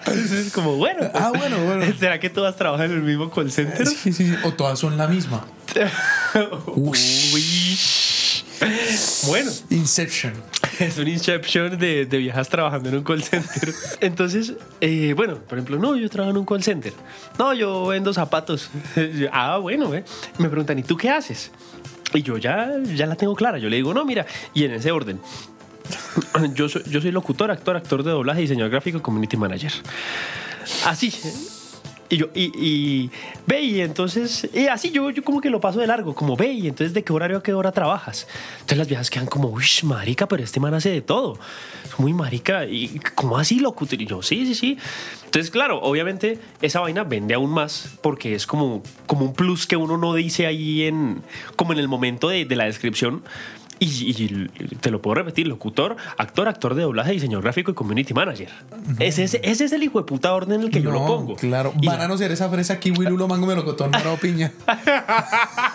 es 0.06 0.52
como 0.52 0.76
bueno. 0.76 1.10
pues, 1.10 1.12
Ah, 1.14 1.32
bueno, 1.36 1.56
bueno. 1.64 1.92
¿Será 1.98 2.20
que 2.20 2.30
todas 2.30 2.54
trabajan 2.54 2.92
en 2.92 2.98
el 2.98 3.02
mismo 3.02 3.30
call 3.30 3.50
center? 3.50 3.84
Sí, 3.84 3.96
sí, 3.96 4.12
sí. 4.12 4.34
O 4.44 4.52
todas 4.52 4.78
son 4.78 4.96
la 4.96 5.08
misma. 5.08 5.44
Uy. 6.76 6.98
Bueno, 9.26 9.50
Inception. 9.70 10.32
es 10.80 10.98
un 10.98 11.08
inception 11.08 11.78
de, 11.78 12.06
de 12.06 12.18
viejas 12.18 12.48
trabajando 12.48 12.88
en 12.88 12.96
un 12.96 13.04
call 13.04 13.22
center. 13.22 13.72
Entonces, 14.00 14.54
eh, 14.80 15.14
bueno, 15.16 15.38
por 15.38 15.58
ejemplo, 15.58 15.78
no, 15.78 15.96
yo 15.96 16.08
trabajo 16.08 16.30
en 16.30 16.38
un 16.38 16.46
call 16.46 16.62
center. 16.62 16.92
No, 17.38 17.54
yo 17.54 17.86
vendo 17.86 18.12
zapatos. 18.12 18.70
ah, 19.32 19.58
bueno, 19.58 19.94
eh. 19.94 20.04
Me 20.38 20.48
preguntan, 20.48 20.78
¿y 20.78 20.82
tú 20.82 20.96
qué 20.96 21.10
haces? 21.10 21.50
Y 22.14 22.22
yo 22.22 22.38
ya, 22.38 22.70
ya 22.94 23.06
la 23.06 23.16
tengo 23.16 23.34
clara. 23.34 23.58
Yo 23.58 23.68
le 23.68 23.76
digo, 23.76 23.92
no, 23.94 24.04
mira, 24.04 24.26
y 24.54 24.64
en 24.64 24.72
ese 24.72 24.90
orden. 24.90 25.20
Yo 26.54 26.68
soy, 26.68 26.82
yo 26.86 27.00
soy 27.00 27.12
locutor, 27.12 27.50
actor, 27.50 27.76
actor 27.76 28.02
de 28.02 28.10
doblaje, 28.10 28.40
diseñador 28.40 28.70
gráfico, 28.70 29.00
community 29.00 29.36
manager. 29.36 29.70
Así. 30.84 31.12
Y 32.08 32.16
yo, 32.18 32.26
y, 32.34 33.10
ve, 33.46 33.62
y 33.62 33.80
entonces, 33.80 34.48
y 34.52 34.66
así 34.66 34.90
yo, 34.90 35.10
yo 35.10 35.24
como 35.24 35.40
que 35.40 35.50
lo 35.50 35.60
paso 35.60 35.80
de 35.80 35.86
largo, 35.86 36.14
como 36.14 36.36
ve, 36.36 36.52
y 36.52 36.68
entonces, 36.68 36.94
¿de 36.94 37.02
qué 37.02 37.12
horario 37.12 37.38
a 37.38 37.42
qué 37.42 37.52
hora 37.52 37.72
trabajas? 37.72 38.28
Entonces 38.54 38.78
las 38.78 38.88
viejas 38.88 39.10
quedan 39.10 39.26
como, 39.26 39.48
uy, 39.48 39.64
marica, 39.82 40.28
pero 40.28 40.42
este 40.44 40.60
man 40.60 40.74
hace 40.74 40.90
de 40.90 41.00
todo. 41.00 41.38
Es 41.84 41.98
muy 41.98 42.12
marica, 42.12 42.64
y 42.64 43.00
¿cómo 43.14 43.38
así, 43.38 43.58
locutor? 43.58 44.00
Y 44.00 44.06
yo, 44.06 44.22
sí, 44.22 44.46
sí, 44.46 44.54
sí. 44.54 44.78
Entonces, 45.24 45.50
claro, 45.50 45.80
obviamente 45.82 46.38
esa 46.62 46.80
vaina 46.80 47.02
vende 47.02 47.34
aún 47.34 47.50
más 47.50 47.96
porque 48.00 48.34
es 48.34 48.46
como, 48.46 48.82
como 49.06 49.24
un 49.24 49.34
plus 49.34 49.66
que 49.66 49.76
uno 49.76 49.98
no 49.98 50.14
dice 50.14 50.46
ahí 50.46 50.84
en, 50.84 51.22
como 51.56 51.72
en 51.72 51.78
el 51.78 51.88
momento 51.88 52.28
de 52.28 52.46
la 52.56 52.64
descripción. 52.64 53.22
Y, 53.78 54.10
y 54.10 54.46
te 54.80 54.90
lo 54.90 55.02
puedo 55.02 55.16
repetir, 55.16 55.46
locutor, 55.46 55.96
actor, 56.16 56.48
actor 56.48 56.74
de 56.74 56.82
doblaje, 56.82 57.12
diseñador 57.12 57.44
gráfico 57.44 57.70
y 57.70 57.74
community 57.74 58.14
manager. 58.14 58.48
ese, 58.98 59.24
es, 59.24 59.34
ese 59.42 59.64
es 59.64 59.72
el 59.72 59.82
hijo 59.82 59.98
de 59.98 60.06
puta 60.06 60.32
orden 60.32 60.60
en 60.60 60.66
el 60.66 60.70
que 60.70 60.80
yo 60.80 60.90
lo 60.90 61.04
pongo. 61.06 61.36
Claro. 61.36 61.74
Y- 61.80 61.86
Banano, 61.86 62.16
cereza, 62.16 62.48
fresa, 62.48 62.80
kiwi, 62.80 63.06
lulo, 63.06 63.28
mango, 63.28 63.46
melocotón, 63.46 63.90
morado, 63.90 64.16
piña. 64.16 64.52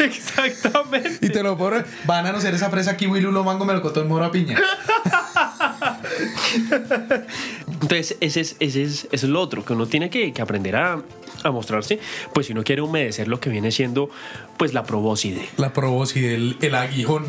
Exactamente. 0.00 1.26
Y 1.26 1.30
te 1.30 1.42
lo 1.42 1.56
pongo. 1.56 1.76
Banano, 2.06 2.40
cereza, 2.40 2.70
fresa, 2.70 2.96
kiwi, 2.96 3.20
lulo, 3.20 3.44
mango, 3.44 3.64
melocotón, 3.64 4.08
morado, 4.08 4.32
piña. 4.32 4.58
Entonces, 7.68 8.16
ese 8.20 8.40
es, 8.40 8.56
ese 8.60 8.82
es, 8.82 9.04
eso 9.12 9.26
es 9.26 9.28
lo 9.30 9.40
otro, 9.40 9.64
que 9.64 9.72
uno 9.72 9.86
tiene 9.86 10.10
que, 10.10 10.32
que 10.32 10.42
aprender 10.42 10.76
a, 10.76 11.00
a 11.48 11.52
mostrarse, 11.52 11.98
pues 12.32 12.46
si 12.46 12.52
uno 12.52 12.64
quiere 12.64 12.82
humedecer 12.82 13.28
lo 13.28 13.40
que 13.40 13.50
viene 13.50 13.70
siendo, 13.70 14.10
pues 14.56 14.74
la 14.74 14.84
probóscide. 14.84 15.48
La 15.56 15.72
probos 15.72 16.16
y 16.16 16.24
el, 16.26 16.56
el 16.60 16.74
aguijón. 16.74 17.26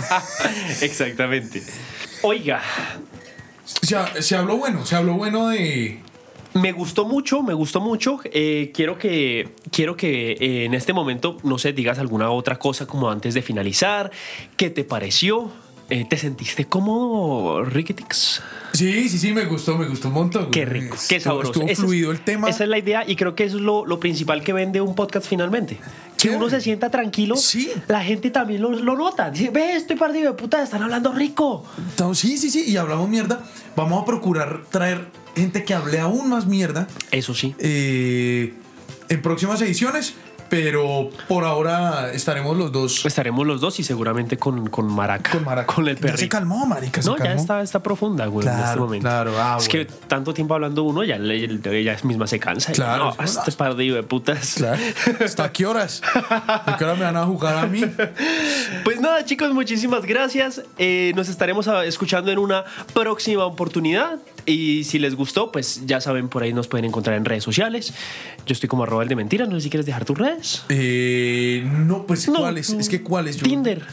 Exactamente. 0.80 1.62
Oiga, 2.22 2.60
Se, 3.64 4.22
se 4.22 4.36
habló 4.36 4.56
bueno, 4.56 4.84
se 4.84 4.96
habló 4.96 5.14
bueno 5.14 5.48
de. 5.48 6.00
me 6.54 6.72
gustó 6.72 7.06
mucho, 7.06 7.42
me 7.42 7.54
gustó 7.54 7.80
mucho. 7.80 8.20
Eh, 8.24 8.72
quiero 8.74 8.98
que, 8.98 9.54
quiero 9.70 9.96
que 9.96 10.32
eh, 10.32 10.64
en 10.64 10.74
este 10.74 10.92
momento, 10.92 11.38
no 11.44 11.58
sé, 11.58 11.72
digas 11.72 11.98
alguna 11.98 12.30
otra 12.30 12.58
cosa 12.58 12.86
como 12.86 13.10
antes 13.10 13.34
de 13.34 13.42
finalizar. 13.42 14.10
¿Qué 14.56 14.70
te 14.70 14.84
pareció? 14.84 15.50
Eh, 15.88 16.04
¿Te 16.08 16.16
sentiste 16.16 16.66
cómodo, 16.66 17.64
Ricketix? 17.64 18.42
Sí, 18.80 19.08
sí, 19.10 19.18
sí, 19.18 19.32
me 19.34 19.44
gustó, 19.44 19.76
me 19.76 19.86
gustó 19.86 20.08
un 20.08 20.14
montón. 20.14 20.50
Qué 20.50 20.64
rico, 20.64 20.96
qué 21.08 21.20
sabroso. 21.20 21.48
Estuvo 21.50 21.64
Ese 21.64 21.72
es- 21.74 21.78
fluido 21.80 22.10
el 22.12 22.20
tema. 22.20 22.48
Esa 22.48 22.64
es 22.64 22.70
la 22.70 22.78
idea 22.78 23.04
y 23.06 23.14
creo 23.14 23.34
que 23.34 23.44
eso 23.44 23.56
es 23.58 23.62
lo, 23.62 23.84
lo 23.84 24.00
principal 24.00 24.42
que 24.42 24.54
vende 24.54 24.80
un 24.80 24.94
podcast 24.94 25.26
finalmente. 25.28 25.78
Que 26.16 26.30
uno 26.30 26.48
se 26.48 26.60
sienta 26.62 26.90
tranquilo, 26.90 27.36
Sí. 27.36 27.70
la 27.88 28.02
gente 28.02 28.30
también 28.30 28.62
lo, 28.62 28.70
lo 28.70 28.96
nota. 28.96 29.30
Dice, 29.30 29.50
ve, 29.50 29.76
estoy 29.76 29.96
partido 29.96 30.32
de 30.32 30.38
puta, 30.38 30.62
están 30.62 30.82
hablando 30.82 31.12
rico. 31.12 31.64
Entonces, 31.76 32.30
sí, 32.30 32.38
sí, 32.38 32.50
sí, 32.50 32.70
y 32.70 32.76
hablamos 32.78 33.08
mierda. 33.08 33.44
Vamos 33.76 34.02
a 34.02 34.06
procurar 34.06 34.62
traer 34.70 35.08
gente 35.36 35.62
que 35.64 35.74
hable 35.74 35.98
aún 36.00 36.28
más 36.30 36.46
mierda 36.46 36.88
Eso 37.10 37.34
sí. 37.34 37.54
eh, 37.58 38.54
en 39.10 39.22
próximas 39.22 39.60
ediciones, 39.62 40.14
pero 40.50 41.08
por 41.28 41.44
ahora 41.44 42.12
estaremos 42.12 42.56
los 42.56 42.70
dos 42.72 43.06
Estaremos 43.06 43.46
los 43.46 43.60
dos 43.60 43.78
y 43.80 43.84
seguramente 43.84 44.36
con, 44.36 44.68
con 44.68 44.92
Maraca. 44.92 45.30
con 45.30 45.44
Maraca. 45.44 45.72
Con 45.72 45.88
el 45.88 45.98
Ya 45.98 46.16
se 46.16 46.28
calmó, 46.28 46.66
marica, 46.66 47.00
se 47.00 47.08
No, 47.08 47.16
ya 47.16 47.32
está, 47.32 47.62
está 47.62 47.82
profunda, 47.82 48.26
güey, 48.26 48.46
en 48.46 48.52
Claro, 48.52 48.68
este 48.68 48.80
momento. 48.80 49.08
claro, 49.08 49.32
ah, 49.38 49.56
es 49.58 49.68
bueno. 49.68 49.88
que 49.88 49.94
tanto 50.08 50.34
tiempo 50.34 50.54
hablando 50.54 50.82
uno, 50.82 51.04
ya 51.04 51.16
ella 51.16 51.96
misma 52.02 52.26
se 52.26 52.38
cansa. 52.38 52.72
Claro. 52.72 53.14
No, 53.16 53.24
este 53.24 53.52
partido 53.52 53.96
de 53.96 54.02
putas. 54.02 54.54
Claro. 54.56 54.80
¿Hasta 55.24 55.52
qué 55.52 55.64
horas? 55.66 56.02
¿A 56.28 56.76
qué 56.78 56.84
hora 56.84 56.94
me 56.94 57.04
van 57.04 57.16
a 57.16 57.24
jugar 57.24 57.56
a 57.56 57.66
mí? 57.66 57.82
Pues 58.84 59.00
nada, 59.00 59.24
chicos, 59.24 59.52
muchísimas 59.54 60.04
gracias. 60.04 60.62
Eh, 60.78 61.12
nos 61.14 61.28
estaremos 61.28 61.66
escuchando 61.84 62.30
en 62.32 62.38
una 62.38 62.64
próxima 62.92 63.44
oportunidad. 63.44 64.18
Y 64.46 64.84
si 64.84 64.98
les 64.98 65.14
gustó, 65.14 65.52
pues 65.52 65.82
ya 65.86 66.00
saben, 66.00 66.28
por 66.28 66.42
ahí 66.42 66.52
nos 66.52 66.68
pueden 66.68 66.84
encontrar 66.84 67.16
en 67.16 67.24
redes 67.24 67.44
sociales. 67.44 67.92
Yo 68.46 68.52
estoy 68.52 68.68
como 68.68 68.82
arroba 68.84 69.02
el 69.02 69.08
de 69.08 69.16
mentiras. 69.16 69.48
No 69.48 69.56
sé 69.56 69.62
si 69.62 69.70
quieres 69.70 69.86
dejar 69.86 70.04
tus 70.04 70.18
redes. 70.18 70.64
Eh, 70.68 71.62
no, 71.64 72.06
pues 72.06 72.28
No, 72.28 72.40
¿cuáles? 72.40 72.70
Es 72.70 72.88
que 72.88 73.02
¿cuáles? 73.02 73.36
Yo- 73.36 73.44
Tinder. 73.44 73.84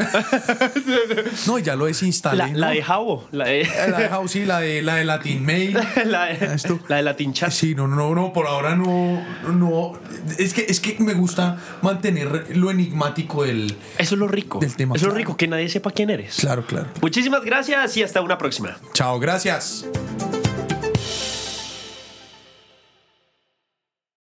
No, 1.46 1.58
ya 1.58 1.76
lo 1.76 1.86
desinstalé. 1.86 2.36
La, 2.38 2.48
¿no? 2.48 2.58
la 2.58 2.70
de 2.70 2.82
Jabo. 2.82 3.28
La 3.32 3.46
de, 3.46 3.62
Eh, 3.62 3.68
La 3.88 3.98
de 3.98 4.28
sí, 4.28 4.44
la 4.44 4.60
de, 4.60 4.82
la 4.82 4.96
de 4.96 5.04
Latin 5.04 5.44
Mail. 5.44 5.78
la 6.04 6.26
de, 6.26 6.54
Esto. 6.54 6.78
la 6.88 6.96
de 6.96 7.02
Latin 7.02 7.32
Chat. 7.32 7.50
Sí, 7.50 7.74
no, 7.74 7.86
no, 7.86 8.14
no, 8.14 8.32
por 8.32 8.46
ahora 8.46 8.74
no, 8.74 9.22
no. 9.52 9.98
Es 10.38 10.54
que, 10.54 10.66
es 10.68 10.80
que 10.80 10.96
me 10.98 11.14
gusta 11.14 11.58
mantener 11.82 12.56
lo 12.56 12.70
enigmático 12.70 13.44
del. 13.44 13.76
Eso 13.98 14.14
es 14.14 14.18
lo 14.18 14.28
rico. 14.28 14.58
Del 14.58 14.74
tema, 14.76 14.94
Eso 14.96 15.06
es 15.06 15.12
lo 15.12 15.16
rico, 15.16 15.36
que 15.36 15.48
nadie 15.48 15.68
sepa 15.68 15.90
quién 15.90 16.10
eres. 16.10 16.36
Claro, 16.36 16.66
claro. 16.66 16.88
Muchísimas 17.00 17.44
gracias 17.44 17.96
y 17.96 18.02
hasta 18.02 18.20
una 18.20 18.38
próxima. 18.38 18.76
Chao, 18.92 19.18
gracias. 19.18 19.86